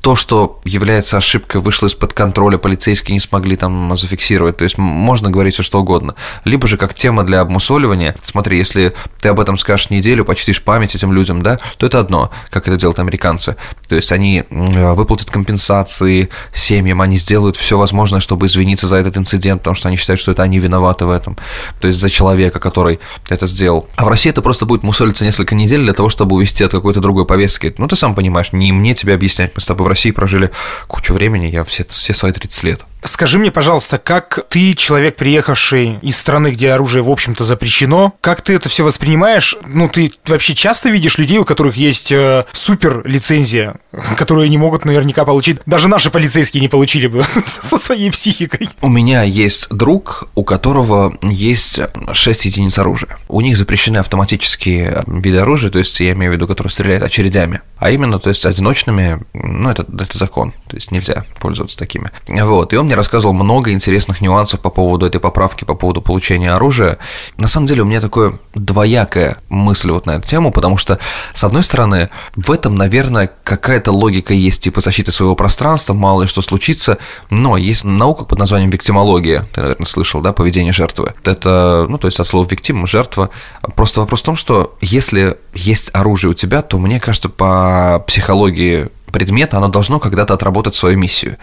то, 0.02 0.16
что 0.16 0.60
является 0.66 1.18
ошибкой, 1.18 1.62
вышло 1.62 1.88
из-под 1.88 2.14
контроля, 2.14 2.58
полицейские 2.58 3.14
не 3.14 3.20
смогли 3.20 3.56
там 3.56 3.96
зафиксировать, 3.98 4.58
то 4.58 4.66
есть 4.66 4.78
можно 4.78 5.32
говорить 5.32 5.54
все 5.54 5.64
что 5.64 5.80
угодно. 5.80 6.16
Либо 6.44 6.68
же 6.68 6.78
как 6.78 6.94
тема 6.94 7.24
для 7.24 7.40
обмусоливания, 7.40 8.16
смотри, 8.24 8.58
если 8.58 8.94
ты 9.22 9.30
об 9.30 9.40
этом 9.40 9.58
скажешь 9.58 9.90
неделю, 9.90 10.26
почтишь 10.26 10.62
память 10.62 10.96
этим 10.96 11.14
людям, 11.14 11.42
да, 11.42 11.60
то 11.78 11.86
это 11.86 12.00
одно, 12.00 12.30
как 12.50 12.68
это 12.68 12.78
делают 12.78 13.00
американцы. 13.00 13.56
То 13.88 13.96
есть 13.96 14.12
они 14.12 14.44
выплатят 14.50 15.30
компенсации 15.30 16.30
семьям, 16.54 17.02
они 17.02 17.18
сделают 17.18 17.56
все 17.56 17.78
возможное, 17.78 18.20
чтобы 18.20 18.48
извиниться 18.48 18.88
за 18.88 18.98
этот 18.98 19.18
инцидент, 19.18 19.62
потому 19.62 19.76
что 19.76 19.88
они 19.88 19.98
считают, 19.98 20.20
что 20.20 20.32
это 20.32 20.44
они 20.44 20.60
виноваты 20.60 21.06
в 21.06 21.10
этом, 21.12 21.38
то 21.80 21.88
есть 21.88 22.00
за 22.00 22.10
человека, 22.10 22.60
который 22.60 23.00
это 23.30 23.48
сделал. 23.48 23.88
А 23.96 24.06
в 24.06 24.08
России 24.08 24.30
это 24.30 24.42
просто 24.42 24.66
будет 24.66 24.84
мусолиться 24.84 25.26
несколько 25.26 25.56
недель, 25.56 25.82
для 25.82 25.94
того, 25.94 26.10
чтобы 26.10 26.36
увести 26.36 26.64
от 26.64 26.72
какой-то 26.72 27.00
другой 27.00 27.26
повестки. 27.26 27.74
Ну, 27.78 27.88
ты 27.88 27.96
сам 27.96 28.16
понимаешь, 28.16 28.52
не 28.52 28.72
мне 28.72 28.94
тебе 28.94 29.14
объяснять. 29.14 29.52
Мы 29.56 29.62
с 29.62 29.66
тобой 29.66 29.86
в 29.86 29.88
России 29.88 30.12
прожили 30.12 30.52
кучу 30.88 31.14
времени, 31.14 31.46
я 31.48 31.64
все, 31.64 31.86
все 31.86 32.14
свои 32.14 32.32
30 32.32 32.64
лет. 32.64 32.86
Скажи 33.06 33.38
мне, 33.38 33.52
пожалуйста, 33.52 33.98
как 34.00 34.46
ты, 34.50 34.74
человек, 34.74 35.16
приехавший 35.16 36.00
из 36.02 36.18
страны, 36.18 36.52
где 36.52 36.72
оружие, 36.72 37.04
в 37.04 37.10
общем-то, 37.10 37.44
запрещено, 37.44 38.14
как 38.20 38.42
ты 38.42 38.54
это 38.54 38.68
все 38.68 38.84
воспринимаешь? 38.84 39.56
Ну, 39.66 39.88
ты 39.88 40.12
вообще 40.26 40.56
часто 40.56 40.90
видишь 40.90 41.18
людей, 41.18 41.38
у 41.38 41.46
которых 41.46 41.78
есть 41.78 42.12
э, 42.12 42.46
супер 42.52 43.06
лицензия, 43.06 43.76
которую 44.18 44.46
они 44.46 44.58
могут 44.58 44.86
наверняка 44.86 45.24
получить. 45.24 45.60
Даже 45.66 45.88
наши 45.88 46.10
полицейские 46.10 46.62
не 46.62 46.68
получили 46.68 47.08
бы 47.08 47.24
со 47.46 47.78
своей 47.78 48.10
психикой. 48.10 48.70
У 48.82 48.90
меня 48.90 49.24
есть 49.24 49.70
друг, 49.70 50.28
у 50.34 50.44
которого 50.44 51.16
есть 51.22 51.80
6 52.12 52.46
единиц 52.46 52.80
оружия. 52.80 53.18
У 53.28 53.42
них 53.42 53.58
запрещены 53.58 53.98
автоматические 54.00 55.04
виды 55.06 55.38
оружия, 55.38 55.70
то 55.70 55.80
есть 55.80 56.00
я 56.00 56.14
имею 56.14 56.32
в 56.32 56.36
виду, 56.36 56.48
которые 56.48 56.72
стреляют 56.72 57.04
очередями. 57.04 57.62
А 57.78 57.92
именно, 57.92 58.20
то 58.20 58.30
есть 58.30 58.46
одиночными, 58.46 59.20
ну, 59.34 59.70
это, 59.70 59.86
это 60.00 60.18
закон, 60.18 60.54
то 60.68 60.76
есть 60.76 60.92
нельзя 60.92 61.26
пользоваться 61.40 61.78
такими. 61.78 62.12
Вот, 62.28 62.74
и 62.74 62.78
он 62.78 62.86
мне 62.86 62.95
рассказывал 62.96 63.34
много 63.34 63.72
интересных 63.72 64.22
нюансов 64.22 64.60
по 64.60 64.70
поводу 64.70 65.06
этой 65.06 65.20
поправки, 65.20 65.64
по 65.64 65.76
поводу 65.76 66.02
получения 66.02 66.52
оружия. 66.52 66.98
На 67.38 67.48
самом 67.48 67.68
деле 67.68 67.84
у 67.84 67.86
меня 67.86 68.02
такое 68.02 68.34
двоякая 68.54 69.38
мысль 69.50 69.92
вот 69.92 70.06
на 70.06 70.12
эту 70.12 70.28
тему, 70.28 70.52
потому 70.52 70.78
что, 70.78 71.00
с 71.34 71.44
одной 71.44 71.64
стороны, 71.64 72.10
в 72.36 72.52
этом, 72.52 72.76
наверное, 72.76 73.32
какая-то 73.44 73.92
логика 73.92 74.34
есть, 74.34 74.64
типа 74.64 74.82
защиты 74.82 75.12
своего 75.12 75.36
пространства, 75.36 75.94
мало 75.94 76.24
ли 76.24 76.28
что 76.28 76.42
случится, 76.42 76.98
но 77.30 77.58
есть 77.58 77.84
наука 77.84 78.26
под 78.26 78.40
названием 78.40 78.70
виктимология, 78.70 79.48
ты, 79.54 79.62
наверное, 79.62 79.86
слышал, 79.86 80.22
да, 80.22 80.34
поведение 80.34 80.74
жертвы. 80.74 81.14
Это, 81.24 81.86
ну, 81.90 81.98
то 81.98 82.08
есть 82.08 82.20
от 82.20 82.28
слова 82.28 82.48
виктим, 82.50 82.88
жертва. 82.88 83.30
Просто 83.76 84.00
вопрос 84.00 84.22
в 84.22 84.26
том, 84.26 84.36
что 84.36 84.76
если 84.82 85.38
есть 85.54 85.90
оружие 85.94 86.32
у 86.32 86.34
тебя, 86.34 86.62
то, 86.62 86.78
мне 86.78 87.00
кажется, 87.00 87.30
по 87.30 88.04
психологии 88.08 88.90
предмета, 89.16 89.56
оно 89.56 89.70
должно 89.70 90.00
когда-то 90.00 90.34
отработать 90.34 90.76
свою 90.76 90.98
миссию. 90.98 91.38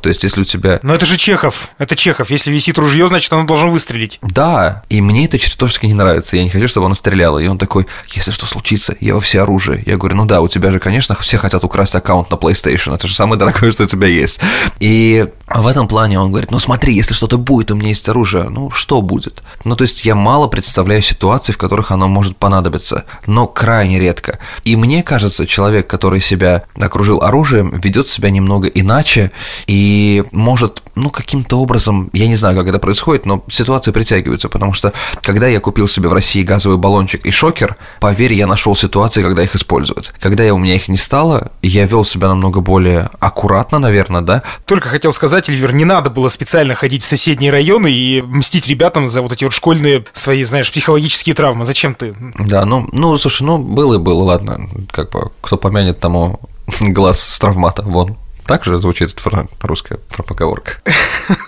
То 0.00 0.08
есть, 0.08 0.22
если 0.22 0.42
у 0.42 0.44
тебя... 0.44 0.78
Но 0.84 0.94
это 0.94 1.06
же 1.06 1.16
Чехов, 1.16 1.70
это 1.76 1.96
Чехов. 1.96 2.30
Если 2.30 2.52
висит 2.52 2.78
ружье, 2.78 3.08
значит, 3.08 3.32
оно 3.32 3.46
должно 3.46 3.68
выстрелить. 3.68 4.20
Да, 4.22 4.84
и 4.88 5.00
мне 5.00 5.24
это 5.24 5.36
чертовски 5.36 5.86
не 5.86 5.94
нравится. 5.94 6.36
Я 6.36 6.44
не 6.44 6.50
хочу, 6.50 6.68
чтобы 6.68 6.86
оно 6.86 6.94
стреляло. 6.94 7.40
И 7.40 7.48
он 7.48 7.58
такой, 7.58 7.88
если 8.10 8.30
что 8.30 8.46
случится, 8.46 8.96
я 9.00 9.14
во 9.14 9.20
все 9.20 9.42
оружие. 9.42 9.82
Я 9.86 9.96
говорю, 9.96 10.14
ну 10.14 10.24
да, 10.24 10.40
у 10.40 10.46
тебя 10.46 10.70
же, 10.70 10.78
конечно, 10.78 11.16
все 11.16 11.36
хотят 11.36 11.64
украсть 11.64 11.96
аккаунт 11.96 12.30
на 12.30 12.36
PlayStation. 12.36 12.94
Это 12.94 13.08
же 13.08 13.14
самое 13.14 13.40
дорогое, 13.40 13.72
что 13.72 13.82
у 13.82 13.86
тебя 13.86 14.06
есть. 14.06 14.38
И 14.78 15.26
в 15.48 15.66
этом 15.66 15.88
плане 15.88 16.20
он 16.20 16.30
говорит, 16.30 16.52
ну 16.52 16.60
смотри, 16.60 16.94
если 16.94 17.14
что-то 17.14 17.38
будет, 17.38 17.72
у 17.72 17.74
меня 17.74 17.88
есть 17.88 18.08
оружие. 18.08 18.48
Ну, 18.48 18.70
что 18.70 19.02
будет? 19.02 19.42
Ну, 19.64 19.74
то 19.74 19.82
есть, 19.82 20.04
я 20.04 20.14
мало 20.14 20.46
представляю 20.46 21.02
ситуации, 21.02 21.52
в 21.52 21.58
которых 21.58 21.90
оно 21.90 22.06
может 22.06 22.36
понадобиться, 22.36 23.04
но 23.26 23.48
крайне 23.48 23.98
редко. 23.98 24.38
И 24.62 24.76
мне 24.76 25.02
кажется, 25.02 25.46
человек, 25.46 25.88
который 25.88 26.20
себя 26.20 26.62
окружил 26.78 27.15
оружием, 27.22 27.78
ведет 27.82 28.08
себя 28.08 28.30
немного 28.30 28.68
иначе 28.68 29.30
и 29.66 30.24
может, 30.32 30.82
ну, 30.94 31.10
каким-то 31.10 31.58
образом, 31.58 32.10
я 32.12 32.26
не 32.26 32.36
знаю, 32.36 32.56
как 32.56 32.66
это 32.68 32.78
происходит, 32.78 33.26
но 33.26 33.44
ситуации 33.48 33.90
притягиваются, 33.90 34.48
потому 34.48 34.72
что 34.72 34.92
когда 35.22 35.46
я 35.46 35.60
купил 35.60 35.88
себе 35.88 36.08
в 36.08 36.12
России 36.12 36.42
газовый 36.42 36.78
баллончик 36.78 37.24
и 37.26 37.30
шокер, 37.30 37.76
поверь, 38.00 38.34
я 38.34 38.46
нашел 38.46 38.76
ситуации, 38.76 39.22
когда 39.22 39.42
их 39.42 39.54
использовать. 39.54 40.12
Когда 40.20 40.44
я, 40.44 40.54
у 40.54 40.58
меня 40.58 40.74
их 40.74 40.88
не 40.88 40.96
стало, 40.96 41.52
я 41.62 41.84
вел 41.86 42.04
себя 42.04 42.28
намного 42.28 42.60
более 42.60 43.10
аккуратно, 43.20 43.78
наверное, 43.78 44.20
да. 44.20 44.42
Только 44.64 44.88
хотел 44.88 45.12
сказать, 45.12 45.48
Эльвир, 45.48 45.74
не 45.74 45.84
надо 45.84 46.10
было 46.10 46.28
специально 46.28 46.74
ходить 46.74 47.02
в 47.02 47.06
соседние 47.06 47.50
районы 47.50 47.90
и 47.90 48.22
мстить 48.22 48.66
ребятам 48.68 49.08
за 49.08 49.22
вот 49.22 49.32
эти 49.32 49.44
вот 49.44 49.52
школьные 49.52 50.04
свои, 50.12 50.44
знаешь, 50.44 50.70
психологические 50.70 51.34
травмы. 51.34 51.64
Зачем 51.64 51.94
ты? 51.94 52.14
Да, 52.38 52.64
ну, 52.64 52.88
ну, 52.92 53.16
слушай, 53.18 53.42
ну, 53.42 53.58
было 53.58 53.94
и 53.94 53.98
было, 53.98 54.22
ладно, 54.22 54.68
как 54.90 55.10
бы, 55.10 55.30
кто 55.40 55.56
помянет 55.56 56.00
тому 56.00 56.40
глаз 56.80 57.20
с 57.20 57.38
травмата, 57.38 57.82
вон. 57.82 58.16
Так 58.46 58.64
же 58.64 58.78
звучит 58.80 59.14
русская 59.60 59.98
поговорка. 60.24 60.74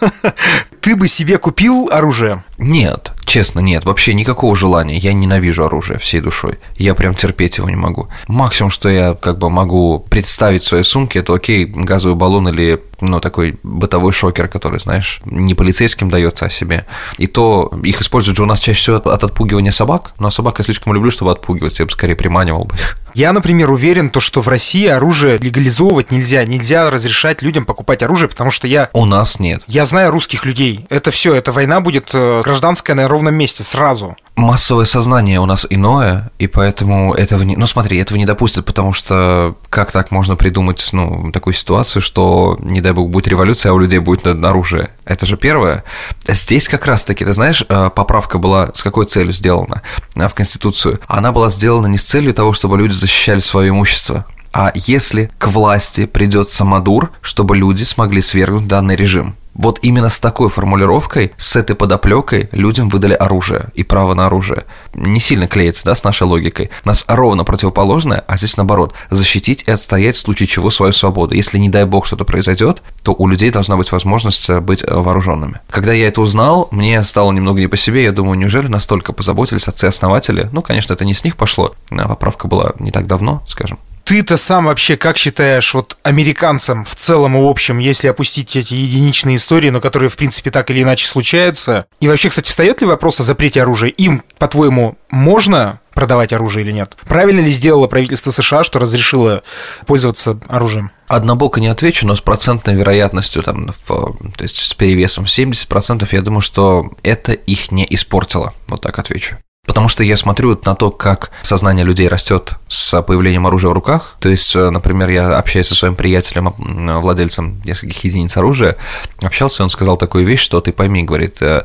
Ты 0.81 0.97
бы 0.97 1.07
себе 1.07 1.39
купил 1.39 1.89
оружие? 1.93 2.43
Нет, 2.57 3.13
честно, 3.25 3.61
нет, 3.61 3.85
вообще 3.85 4.15
никакого 4.15 4.57
желания. 4.57 4.97
Я 4.97 5.13
ненавижу 5.13 5.65
оружие 5.65 6.01
всей 6.01 6.21
душой. 6.21 6.59
Я 6.77 6.97
прям 6.97 7.15
терпеть 7.15 7.59
его 7.59 7.71
не 7.71 7.77
могу. 7.77 8.09
Максимум, 8.27 8.71
что 8.71 8.89
я 8.89 9.15
как 9.15 9.39
бы 9.39 9.49
могу 9.49 10.05
представить 10.11 10.65
в 10.65 10.67
своей 10.67 10.83
сумке, 10.83 11.21
это 11.21 11.35
окей, 11.35 11.67
газовый 11.67 12.17
баллон 12.17 12.49
или 12.49 12.83
ну, 13.01 13.21
такой 13.21 13.61
бытовой 13.63 14.13
шокер, 14.13 14.49
который, 14.49 14.81
знаешь, 14.81 15.21
не 15.25 15.55
полицейским 15.55 16.11
дается 16.11 16.47
о 16.47 16.51
себе. 16.51 16.85
И 17.17 17.29
то 17.29 17.73
их 17.85 18.01
используют 18.01 18.37
же 18.39 18.43
у 18.43 18.47
нас 18.47 18.59
чаще 18.59 18.81
всего 18.81 18.97
от, 18.97 19.07
от 19.07 19.23
отпугивания 19.23 19.71
собак, 19.71 20.15
но 20.19 20.31
собак 20.31 20.59
я 20.59 20.65
слишком 20.65 20.95
люблю, 20.95 21.13
чтобы 21.13 21.31
отпугивать, 21.31 21.79
я 21.79 21.85
бы 21.85 21.93
скорее 21.93 22.17
приманивал 22.17 22.65
бы 22.65 22.75
их. 22.75 22.99
Я, 23.19 23.33
например, 23.33 23.73
уверен, 23.73 24.11
то, 24.11 24.21
что 24.21 24.41
в 24.41 24.47
России 24.47 24.87
оружие 24.87 25.39
легализовывать 25.39 26.13
нельзя. 26.13 26.45
Нельзя 26.45 26.89
разрешать 26.89 27.43
людям 27.43 27.65
покупать 27.65 28.01
оружие, 28.05 28.29
потому 28.29 28.53
что 28.53 28.69
я... 28.69 28.91
У 28.93 29.07
нас 29.07 29.41
нет. 29.41 29.65
Я 29.67 29.87
знаю 29.87 30.13
русских 30.13 30.45
людей. 30.45 30.87
Это 30.89 31.11
все, 31.11 31.35
эта 31.35 31.51
война 31.51 31.81
будет 31.81 32.11
э, 32.15 32.43
гражданская 32.45 32.95
на 32.95 33.09
ровном 33.09 33.35
месте 33.35 33.65
сразу. 33.65 34.17
Массовое 34.39 34.85
сознание 34.85 35.41
у 35.41 35.47
нас 35.47 35.67
иное, 35.69 36.31
и 36.39 36.47
поэтому 36.47 37.13
этого 37.13 37.43
не... 37.43 37.57
Ну 37.57 37.67
смотри, 37.67 37.99
этого 37.99 38.17
не 38.17 38.25
допустят, 38.25 38.65
потому 38.65 38.93
что 38.93 39.57
как 39.69 39.91
так 39.91 40.13
можно 40.13 40.37
придумать, 40.37 40.89
ну, 40.93 41.33
такую 41.33 41.55
ситуацию, 41.55 42.01
что, 42.01 42.57
не 42.61 42.81
дай 42.81 42.93
бог, 42.93 43.11
будет 43.11 43.27
революция, 43.27 43.73
а 43.73 43.75
у 43.75 43.81
людей 43.81 43.99
будет 43.99 44.29
оружие? 44.29 44.91
Это 45.05 45.27
же 45.27 45.37
первое. 45.37 45.83
Здесь 46.29 46.69
как 46.69 46.87
раз-таки, 46.87 47.25
ты 47.25 47.33
знаешь, 47.33 47.65
э, 47.69 47.91
поправка 47.93 48.39
была 48.39 48.71
с 48.75 48.85
какой 48.85 49.07
целью 49.07 49.33
сделана 49.33 49.83
э, 50.15 50.29
в 50.29 50.35
Конституцию? 50.35 51.01
Она 51.09 51.33
была 51.33 51.51
сделана 51.51 51.89
не 51.89 51.99
с 51.99 52.05
целью 52.05 52.33
того, 52.33 52.53
чтобы 52.53 52.79
люди 52.79 52.93
защищали 52.93 53.41
свое 53.41 53.71
имущество, 53.71 54.25
а 54.53 54.73
если 54.75 55.31
к 55.39 55.49
власти 55.49 56.07
придет 56.07 56.49
самодур, 56.49 57.13
чтобы 57.21 57.57
люди 57.57 57.85
смогли 57.85 58.21
свергнуть 58.21 58.69
данный 58.69 58.97
режим. 58.97 59.37
Вот 59.59 59.81
именно 59.83 60.09
с 60.09 60.21
такой 60.21 60.51
формулировкой, 60.51 61.33
с 61.37 61.57
этой 61.57 61.75
подоплекой 61.75 62.49
людям 62.53 62.89
выдали 62.89 63.15
оружие 63.15 63.71
и 63.75 63.83
право 63.83 64.15
на 64.15 64.27
оружие. 64.27 64.65
Не 64.95 65.19
сильно 65.19 65.49
клеится, 65.49 65.85
да, 65.85 65.97
с 65.97 66.05
нашей 66.05 66.29
логикой. 66.29 66.71
Нас 66.85 67.05
ровно 67.09 67.43
противоположное, 67.43 68.23
а 68.29 68.37
здесь 68.37 68.57
наоборот. 68.57 68.95
Защитить 69.11 69.65
и 69.67 69.73
отстоять 69.73 70.15
в 70.15 70.21
случае 70.21 70.47
чего 70.47 70.71
свою 70.71 70.93
свободу. 70.93 71.35
Если, 71.35 71.59
не 71.59 71.69
дай 71.69 71.85
бог, 71.87 72.07
что-то 72.07 72.25
произойдет, 72.25 72.83
то 73.03 73.13
у 73.19 73.27
людей 73.27 73.51
должна 73.51 73.77
быть 73.77 73.91
возможность 73.91 74.49
э, 74.49 74.61
быть 74.61 74.85
э, 74.85 74.95
вооруженными. 74.95 75.59
Когда 75.69 75.93
я 75.93 76.07
это 76.07 76.21
узнал, 76.21 76.69
мне 76.71 77.03
стало 77.03 77.33
немного 77.33 77.61
не 77.61 77.67
по 77.67 77.77
себе. 77.77 78.05
Я 78.05 78.13
думаю, 78.13 78.39
неужели 78.39 78.69
настолько 78.69 79.13
позаботились 79.13 79.67
отцы-основатели? 79.67 80.49
Ну, 80.53 80.63
конечно, 80.63 80.93
это 80.93 81.05
не 81.05 81.15
с 81.15 81.25
них 81.25 81.37
пошло. 81.37 81.75
Поправка 81.89 82.47
была 82.47 82.75
не 82.79 82.93
так 82.93 83.07
давно, 83.07 83.43
скажем 83.49 83.81
ты-то 84.09 84.39
сам 84.39 84.65
вообще 84.65 84.97
как 84.97 85.19
считаешь, 85.19 85.75
вот 85.75 85.99
американцам 86.03 86.87
в 86.87 86.95
целом 86.95 87.37
и 87.37 87.43
в 87.43 87.47
общем, 87.47 87.79
если 87.79 88.09
опустить 88.09 88.57
эти 88.57 88.73
единичные 88.73 89.37
истории, 89.37 89.69
но 89.69 89.83
которые, 89.83 90.09
в 90.09 90.17
принципе, 90.17 90.51
так 90.51 90.71
или 90.71 90.83
иначе 90.83 91.07
случаются? 91.07 91.85
И 92.01 92.09
вообще, 92.09 92.31
кстати, 92.31 92.49
встает 92.49 92.81
ли 92.81 92.87
вопрос 92.87 93.21
о 93.21 93.23
запрете 93.23 93.61
оружия? 93.61 93.91
Им, 93.91 94.23
по-твоему, 94.39 94.97
можно 95.11 95.81
продавать 95.93 96.33
оружие 96.33 96.65
или 96.65 96.73
нет? 96.73 96.97
Правильно 97.07 97.41
ли 97.41 97.51
сделало 97.51 97.87
правительство 97.87 98.31
США, 98.31 98.65
что 98.65 98.79
разрешило 98.79 99.43
пользоваться 99.87 100.41
оружием? 100.49 100.91
Однобоко 101.07 101.61
не 101.61 101.69
отвечу, 101.69 102.07
но 102.07 102.17
с 102.17 102.23
процентной 102.23 102.77
вероятностью, 102.77 103.43
там, 103.43 103.75
в, 103.85 104.17
то 104.37 104.43
есть 104.43 104.57
с 104.57 104.73
перевесом 104.73 105.25
70%, 105.25 106.09
я 106.13 106.23
думаю, 106.23 106.41
что 106.41 106.93
это 107.03 107.33
их 107.33 107.71
не 107.73 107.87
испортило. 107.91 108.55
Вот 108.69 108.81
так 108.81 108.99
отвечу. 108.99 109.37
Потому 109.79 109.91
что 109.91 110.03
я 110.03 110.17
смотрю 110.17 110.59
на 110.65 110.75
то, 110.75 110.91
как 110.91 111.31
сознание 111.43 111.85
людей 111.85 112.09
растет 112.09 112.55
с 112.67 113.01
появлением 113.01 113.47
оружия 113.47 113.71
в 113.71 113.75
руках. 113.75 114.17
То 114.19 114.29
есть, 114.29 114.57
э, 114.57 114.71
например, 114.71 115.09
я 115.09 115.39
общаюсь 115.39 115.69
со 115.69 115.77
своим 115.77 115.95
приятелем, 115.95 116.53
владельцем 117.01 117.63
нескольких 117.65 118.03
единиц 118.03 118.37
оружия, 118.37 118.77
общался, 119.23 119.63
он 119.63 119.71
сказал 119.71 119.97
такую 119.97 120.27
вещь, 120.27 120.41
что 120.41 120.61
ты 120.61 120.73
пойми, 120.73 121.05
говорит, 121.05 121.41
э, 121.43 121.63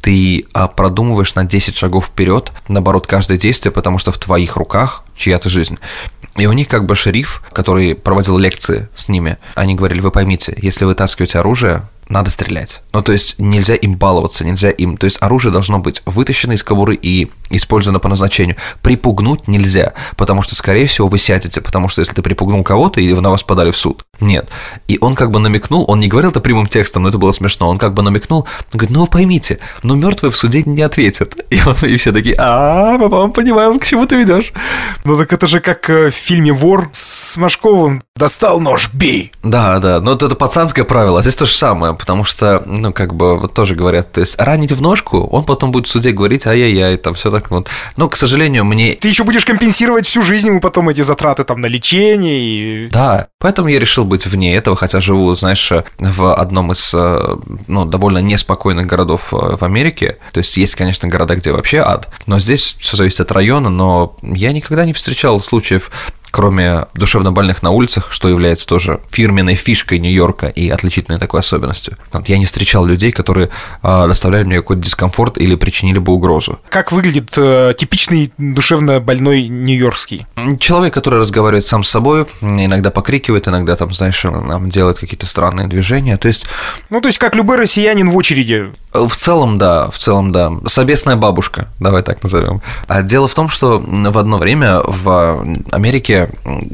ты 0.00 0.46
а, 0.52 0.68
продумываешь 0.68 1.34
на 1.34 1.42
10 1.42 1.76
шагов 1.76 2.06
вперед, 2.06 2.52
наоборот, 2.68 3.08
каждое 3.08 3.36
действие, 3.36 3.72
потому 3.72 3.98
что 3.98 4.12
в 4.12 4.18
твоих 4.18 4.54
руках 4.54 5.02
чья-то 5.16 5.48
жизнь. 5.48 5.76
И 6.36 6.46
у 6.46 6.52
них 6.52 6.68
как 6.68 6.86
бы 6.86 6.94
шериф, 6.94 7.42
который 7.52 7.96
проводил 7.96 8.38
лекции 8.38 8.88
с 8.94 9.08
ними, 9.08 9.38
они 9.56 9.74
говорили, 9.74 9.98
вы 9.98 10.12
поймите, 10.12 10.56
если 10.62 10.84
вы 10.84 10.94
таскиваете 10.94 11.40
оружие, 11.40 11.82
надо 12.08 12.30
стрелять. 12.30 12.82
Ну, 12.92 13.02
то 13.02 13.12
есть 13.12 13.36
нельзя 13.38 13.74
им 13.74 13.96
баловаться, 13.96 14.44
нельзя 14.44 14.70
им... 14.70 14.96
То 14.96 15.04
есть 15.04 15.18
оружие 15.20 15.52
должно 15.52 15.78
быть 15.78 16.02
вытащено 16.06 16.52
из 16.52 16.62
кобуры 16.62 16.94
и 16.94 17.28
использовано 17.50 17.98
по 17.98 18.08
назначению. 18.08 18.56
Припугнуть 18.82 19.48
нельзя, 19.48 19.92
потому 20.16 20.42
что, 20.42 20.54
скорее 20.54 20.86
всего, 20.86 21.08
вы 21.08 21.18
сядете, 21.18 21.60
потому 21.60 21.88
что 21.88 22.00
если 22.00 22.14
ты 22.14 22.22
припугнул 22.22 22.62
кого-то, 22.62 23.00
и 23.00 23.12
на 23.12 23.30
вас 23.30 23.42
подали 23.42 23.70
в 23.70 23.78
суд. 23.78 24.04
Нет. 24.20 24.48
И 24.88 24.98
он 25.00 25.14
как 25.14 25.30
бы 25.30 25.40
намекнул, 25.40 25.84
он 25.88 26.00
не 26.00 26.08
говорил 26.08 26.30
это 26.30 26.40
прямым 26.40 26.66
текстом, 26.66 27.02
но 27.02 27.08
это 27.08 27.18
было 27.18 27.32
смешно, 27.32 27.68
он 27.68 27.78
как 27.78 27.94
бы 27.94 28.02
намекнул, 28.02 28.46
он 28.72 28.78
говорит, 28.78 28.90
ну 28.90 29.00
вы 29.02 29.06
поймите, 29.06 29.58
но 29.82 29.94
мертвые 29.94 30.30
в 30.30 30.36
суде 30.36 30.62
не 30.64 30.82
ответят. 30.82 31.34
И, 31.50 31.60
он, 31.64 31.76
и 31.82 31.96
все 31.96 32.12
такие, 32.12 32.34
а, 32.38 32.98
мы 32.98 33.30
понимаем, 33.30 33.78
к 33.78 33.84
чему 33.84 34.06
ты 34.06 34.16
ведешь. 34.16 34.52
Ну 35.04 35.16
так 35.16 35.32
это 35.32 35.46
же 35.46 35.60
как 35.60 35.88
э, 35.88 36.10
в 36.10 36.14
фильме 36.14 36.52
«Вор» 36.52 36.90
с 36.92 37.05
Машковым. 37.36 38.02
Достал 38.16 38.60
нож, 38.60 38.90
бей. 38.92 39.32
Да, 39.42 39.78
да, 39.78 40.00
но 40.00 40.14
это 40.14 40.34
пацанское 40.34 40.84
правило, 40.84 41.20
а 41.20 41.22
здесь 41.22 41.36
то 41.36 41.46
же 41.46 41.54
самое, 41.54 41.94
потому 41.94 42.24
что, 42.24 42.62
ну, 42.64 42.92
как 42.92 43.14
бы, 43.14 43.36
вот 43.36 43.54
тоже 43.54 43.74
говорят, 43.74 44.12
то 44.12 44.20
есть 44.20 44.40
ранить 44.40 44.72
в 44.72 44.80
ножку, 44.80 45.24
он 45.24 45.44
потом 45.44 45.72
будет 45.72 45.86
в 45.86 45.90
суде 45.90 46.12
говорить, 46.12 46.46
ай-яй-яй, 46.46 46.96
там 46.96 47.14
все 47.14 47.30
так 47.30 47.50
вот. 47.50 47.68
Но, 47.96 48.08
к 48.08 48.16
сожалению, 48.16 48.64
мне... 48.64 48.94
Ты 48.94 49.08
еще 49.08 49.24
будешь 49.24 49.44
компенсировать 49.44 50.06
всю 50.06 50.22
жизнь 50.22 50.48
ему 50.48 50.60
потом 50.60 50.88
эти 50.88 51.02
затраты 51.02 51.44
там 51.44 51.60
на 51.60 51.66
лечение 51.66 52.40
и... 52.40 52.88
Да, 52.88 53.28
поэтому 53.38 53.68
я 53.68 53.78
решил 53.78 54.04
быть 54.04 54.26
вне 54.26 54.56
этого, 54.56 54.76
хотя 54.76 55.00
живу, 55.00 55.34
знаешь, 55.34 55.70
в 55.98 56.34
одном 56.34 56.72
из, 56.72 56.92
э, 56.94 57.36
ну, 57.66 57.84
довольно 57.84 58.18
неспокойных 58.18 58.86
городов 58.86 59.32
э, 59.32 59.56
в 59.56 59.62
Америке. 59.62 60.18
То 60.32 60.38
есть 60.38 60.56
есть, 60.56 60.74
конечно, 60.74 61.08
города, 61.08 61.36
где 61.36 61.52
вообще 61.52 61.78
ад, 61.78 62.08
но 62.26 62.38
здесь 62.38 62.76
все 62.80 62.96
зависит 62.96 63.20
от 63.20 63.32
района, 63.32 63.70
но 63.70 64.16
я 64.22 64.52
никогда 64.52 64.84
не 64.84 64.92
встречал 64.92 65.40
случаев 65.40 65.90
кроме 66.36 66.84
душевнобольных 66.92 67.62
на 67.62 67.70
улицах, 67.70 68.08
что 68.10 68.28
является 68.28 68.66
тоже 68.66 69.00
фирменной 69.10 69.54
фишкой 69.54 70.00
Нью-Йорка 70.00 70.48
и 70.48 70.68
отличительной 70.68 71.18
такой 71.18 71.40
особенностью. 71.40 71.96
Я 72.26 72.36
не 72.36 72.44
встречал 72.44 72.84
людей, 72.84 73.10
которые 73.10 73.48
э, 73.82 74.04
доставляли 74.06 74.44
мне 74.44 74.56
какой-то 74.56 74.82
дискомфорт 74.82 75.38
или 75.38 75.54
причинили 75.54 75.98
бы 75.98 76.12
угрозу. 76.12 76.58
Как 76.68 76.92
выглядит 76.92 77.32
э, 77.38 77.72
типичный 77.78 78.34
душевно 78.36 79.00
больной 79.00 79.48
нью-йоркский? 79.48 80.26
Человек, 80.60 80.92
который 80.92 81.20
разговаривает 81.20 81.66
сам 81.66 81.82
с 81.82 81.88
собой, 81.88 82.26
иногда 82.42 82.90
покрикивает, 82.90 83.48
иногда 83.48 83.74
там, 83.74 83.94
знаешь, 83.94 84.22
делает 84.70 84.98
какие-то 84.98 85.24
странные 85.24 85.68
движения. 85.68 86.18
То 86.18 86.28
есть... 86.28 86.44
Ну, 86.90 87.00
то 87.00 87.08
есть, 87.08 87.16
как 87.16 87.34
любой 87.34 87.56
россиянин 87.56 88.10
в 88.10 88.16
очереди. 88.16 88.74
В 88.96 89.16
целом, 89.16 89.58
да, 89.58 89.90
в 89.90 89.98
целом, 89.98 90.32
да. 90.32 90.52
Собесная 90.66 91.16
бабушка, 91.16 91.68
давай 91.80 92.02
так 92.02 92.22
назовем. 92.22 92.62
А 92.88 93.02
дело 93.02 93.28
в 93.28 93.34
том, 93.34 93.48
что 93.48 93.78
в 93.78 94.18
одно 94.18 94.38
время 94.38 94.80
в 94.84 95.44
Америке, 95.70 96.30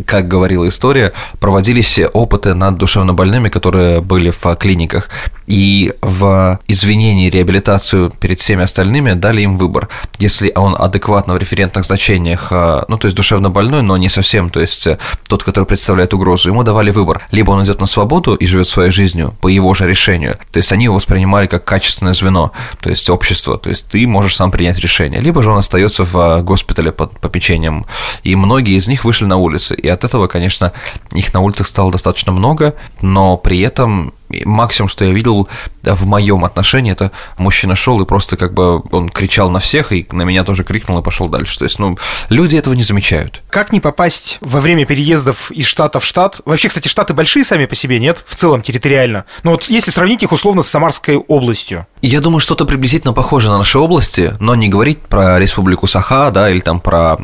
как 0.07 0.29
говорила 0.29 0.69
история, 0.69 1.13
проводились 1.41 2.01
опыты 2.13 2.55
над 2.55 2.79
душевнобольными, 2.79 3.49
которые 3.49 4.01
были 4.01 4.31
в 4.31 4.57
клиниках. 4.57 5.09
И 5.47 5.93
в 6.01 6.59
извинении 6.69 7.29
реабилитацию 7.29 8.11
перед 8.11 8.41
всеми 8.41 8.63
остальными 8.63 9.13
дали 9.13 9.43
им 9.43 9.59
выбор. 9.59 9.89
Если 10.19 10.53
он 10.55 10.77
адекватно 10.79 11.35
в 11.35 11.39
референтных 11.39 11.85
значениях, 11.85 12.49
а, 12.51 12.85
ну, 12.89 12.97
то 12.97 13.07
есть 13.07 13.17
душевно 13.17 13.51
больной, 13.51 13.83
но 13.83 13.97
не 13.97 14.09
совсем, 14.09 14.51
то 14.51 14.61
есть 14.61 14.87
э, 14.87 14.99
тот, 15.27 15.43
который 15.43 15.65
представляет 15.65 16.15
угрозу, 16.15 16.49
ему 16.49 16.63
давали 16.63 16.91
выбор. 16.91 17.23
Либо 17.31 17.51
он 17.51 17.65
идет 17.65 17.81
на 17.81 17.87
свободу 17.87 18.35
и 18.35 18.47
живет 18.47 18.69
своей 18.69 18.93
жизнью 18.93 19.35
по 19.41 19.49
его 19.49 19.75
же 19.75 19.87
решению. 19.87 20.39
То 20.53 20.59
есть 20.59 20.73
они 20.73 20.85
его 20.85 20.95
воспринимали 20.95 21.47
как 21.47 21.65
качественное 21.65 22.12
звено, 22.15 22.53
то 22.81 22.91
есть 22.91 23.09
общество, 23.11 23.59
то 23.59 23.71
есть 23.71 23.87
ты 23.89 24.07
можешь 24.07 24.37
сам 24.37 24.51
принять 24.51 24.79
решение. 24.79 25.21
Либо 25.21 25.43
же 25.43 25.51
он 25.51 25.59
остается 25.59 26.05
в 26.05 26.17
э, 26.17 26.43
госпитале 26.43 26.93
под 26.93 27.19
попечением. 27.21 27.87
И 28.23 28.35
многие 28.37 28.77
из 28.77 28.89
них 28.89 29.05
вышли 29.05 29.25
на 29.25 29.37
улицы. 29.37 29.75
И 29.75 29.89
от 29.89 30.05
этого, 30.05 30.27
конечно, 30.27 30.73
их 31.15 31.33
на 31.35 31.41
улицах 31.41 31.67
стало 31.67 31.93
достаточно 31.93 32.33
много, 32.33 32.75
но 33.01 33.37
при 33.37 33.61
этом 33.61 34.15
максимум, 34.45 34.89
что 34.89 35.05
я 35.05 35.13
видел 35.13 35.49
в 35.83 36.07
моем 36.07 36.45
отношении, 36.45 36.93
это 36.93 37.13
мужчина 37.39 37.75
шел 37.75 38.01
и 38.01 38.07
просто 38.07 38.37
как 38.37 38.55
бы 38.55 38.83
он 38.91 39.09
кричал 39.09 39.51
на 39.51 39.59
всех, 39.59 39.93
и 39.93 40.07
на 40.13 40.23
меня 40.23 40.45
тоже 40.45 40.65
крикнул 40.65 40.99
и 40.99 41.03
пошел 41.03 41.29
дальше. 41.29 41.59
То 41.59 41.65
есть, 41.65 41.79
ну, 41.79 41.99
люди 42.29 42.57
этого 42.57 42.75
не 42.75 42.83
замечают. 42.83 43.43
Как 43.51 43.73
не 43.73 43.81
попасть 43.81 44.39
во 44.41 44.61
время 44.61 44.87
переездов 44.87 45.51
из 45.51 45.67
штата 45.67 46.01
в 46.01 46.05
штат? 46.05 46.41
Вообще, 46.45 46.69
кстати, 46.69 46.89
штаты 46.89 47.15
большие 47.15 47.45
сами 47.45 47.67
по 47.67 47.75
себе, 47.75 47.99
нет? 47.99 48.25
В 48.27 48.35
целом 48.35 48.63
территориально. 48.63 49.25
Но 49.43 49.53
вот 49.53 49.65
если 49.65 49.91
сравнить 49.91 50.23
их 50.23 50.33
условно 50.33 50.63
с 50.63 50.69
Самарской 50.69 51.17
областью. 51.17 51.87
Я 52.01 52.21
думаю, 52.21 52.41
что-то 52.41 52.65
приблизительно 52.65 53.13
похоже 53.13 53.49
на 53.49 53.59
наши 53.59 53.79
области, 53.79 54.35
но 54.41 54.55
не 54.55 54.69
говорить 54.69 55.01
про 55.01 55.39
республику 55.39 55.87
Саха, 55.87 56.31
да, 56.31 56.51
или 56.51 56.61
там 56.61 56.81
про 56.81 57.17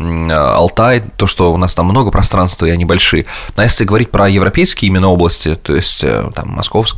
Алтай, 0.54 1.02
то, 1.16 1.26
что 1.26 1.52
у 1.52 1.56
нас 1.56 1.74
там 1.74 1.86
много 1.86 2.10
пространства, 2.10 2.66
и 2.66 2.70
они 2.70 2.84
большие. 2.84 3.26
А 3.56 3.62
если 3.64 3.84
говорить 3.84 4.10
про 4.10 4.28
европейские 4.28 4.88
именно 4.88 5.08
области, 5.08 5.54
то 5.54 5.74
есть 5.74 6.04
э, 6.04 6.30
там 6.34 6.50
Московская, 6.50 6.97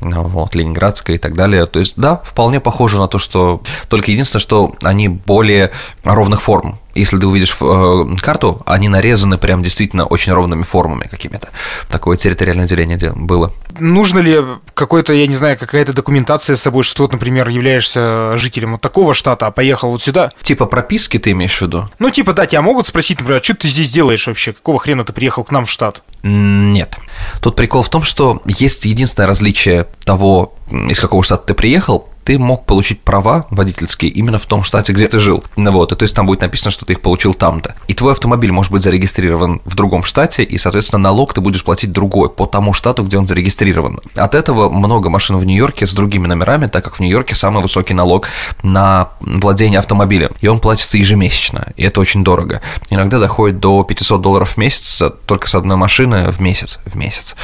вот, 0.00 0.54
Ленинградская 0.54 1.16
и 1.16 1.18
так 1.18 1.34
далее. 1.34 1.66
То 1.66 1.78
есть, 1.78 1.94
да, 1.96 2.16
вполне 2.24 2.60
похоже 2.60 2.98
на 2.98 3.06
то, 3.06 3.18
что... 3.18 3.62
Только 3.88 4.10
единственное, 4.10 4.40
что 4.40 4.74
они 4.82 5.08
более 5.08 5.70
ровных 6.02 6.42
форм. 6.42 6.79
Если 6.94 7.18
ты 7.18 7.26
увидишь 7.26 7.56
э, 7.60 8.16
карту, 8.20 8.62
они 8.66 8.88
нарезаны 8.88 9.38
прям 9.38 9.62
действительно 9.62 10.06
очень 10.06 10.32
ровными 10.32 10.62
формами 10.62 11.06
какими-то. 11.10 11.48
Такое 11.88 12.16
территориальное 12.16 12.66
деление 12.66 13.12
было. 13.14 13.52
Нужно 13.78 14.18
ли 14.18 14.40
какой-то, 14.74 15.12
я 15.12 15.26
не 15.26 15.34
знаю, 15.34 15.58
какая-то 15.58 15.92
документация 15.92 16.56
с 16.56 16.62
собой, 16.62 16.84
что 16.84 17.06
ты, 17.06 17.14
например, 17.14 17.48
являешься 17.48 18.36
жителем 18.36 18.72
вот 18.72 18.80
такого 18.80 19.14
штата, 19.14 19.46
а 19.46 19.50
поехал 19.50 19.90
вот 19.90 20.02
сюда? 20.02 20.30
Типа 20.42 20.66
прописки 20.66 21.18
ты 21.18 21.30
имеешь 21.32 21.58
в 21.58 21.62
виду? 21.62 21.88
Ну, 21.98 22.10
типа, 22.10 22.32
да, 22.32 22.46
тебя 22.46 22.62
могут 22.62 22.86
спросить, 22.86 23.20
например, 23.20 23.40
а 23.40 23.44
что 23.44 23.54
ты 23.54 23.68
здесь 23.68 23.90
делаешь 23.90 24.26
вообще? 24.26 24.52
Какого 24.52 24.78
хрена 24.78 25.04
ты 25.04 25.12
приехал 25.12 25.44
к 25.44 25.50
нам 25.52 25.66
в 25.66 25.70
штат? 25.70 26.02
Нет. 26.22 26.96
Тут 27.40 27.56
прикол 27.56 27.82
в 27.82 27.88
том, 27.88 28.02
что 28.02 28.42
есть 28.46 28.84
единственное 28.84 29.26
различие 29.26 29.86
того, 30.04 30.54
из 30.70 31.00
какого 31.00 31.22
штата 31.22 31.46
ты 31.46 31.54
приехал, 31.54 32.08
ты 32.30 32.38
мог 32.38 32.64
получить 32.64 33.00
права 33.00 33.46
водительские 33.50 34.08
именно 34.12 34.38
в 34.38 34.46
том 34.46 34.62
штате, 34.62 34.92
где 34.92 35.08
ты 35.08 35.18
жил. 35.18 35.42
Вот, 35.56 35.90
и 35.90 35.96
то 35.96 36.04
есть 36.04 36.14
там 36.14 36.26
будет 36.26 36.42
написано, 36.42 36.70
что 36.70 36.86
ты 36.86 36.92
их 36.92 37.00
получил 37.00 37.34
там-то. 37.34 37.74
И 37.88 37.94
твой 37.94 38.12
автомобиль 38.12 38.52
может 38.52 38.70
быть 38.70 38.84
зарегистрирован 38.84 39.60
в 39.64 39.74
другом 39.74 40.04
штате, 40.04 40.44
и, 40.44 40.56
соответственно, 40.56 41.02
налог 41.02 41.34
ты 41.34 41.40
будешь 41.40 41.64
платить 41.64 41.90
другой, 41.90 42.30
по 42.30 42.46
тому 42.46 42.72
штату, 42.72 43.02
где 43.02 43.18
он 43.18 43.26
зарегистрирован. 43.26 43.98
От 44.14 44.36
этого 44.36 44.70
много 44.70 45.10
машин 45.10 45.38
в 45.38 45.44
Нью-Йорке 45.44 45.86
с 45.86 45.92
другими 45.92 46.28
номерами, 46.28 46.68
так 46.68 46.84
как 46.84 46.98
в 46.98 47.00
Нью-Йорке 47.00 47.34
самый 47.34 47.64
высокий 47.64 47.94
налог 47.94 48.28
на 48.62 49.08
владение 49.20 49.80
автомобилем, 49.80 50.30
и 50.40 50.46
он 50.46 50.60
платится 50.60 50.98
ежемесячно, 50.98 51.72
и 51.76 51.82
это 51.82 52.00
очень 52.00 52.22
дорого. 52.22 52.62
Иногда 52.90 53.18
доходит 53.18 53.58
до 53.58 53.82
500 53.82 54.22
долларов 54.22 54.50
в 54.50 54.56
месяц 54.56 55.02
только 55.26 55.48
с 55.48 55.56
одной 55.56 55.76
машины 55.76 56.30
в 56.30 56.40
месяц, 56.40 56.78
в 56.84 56.94
месяц. 56.94 57.34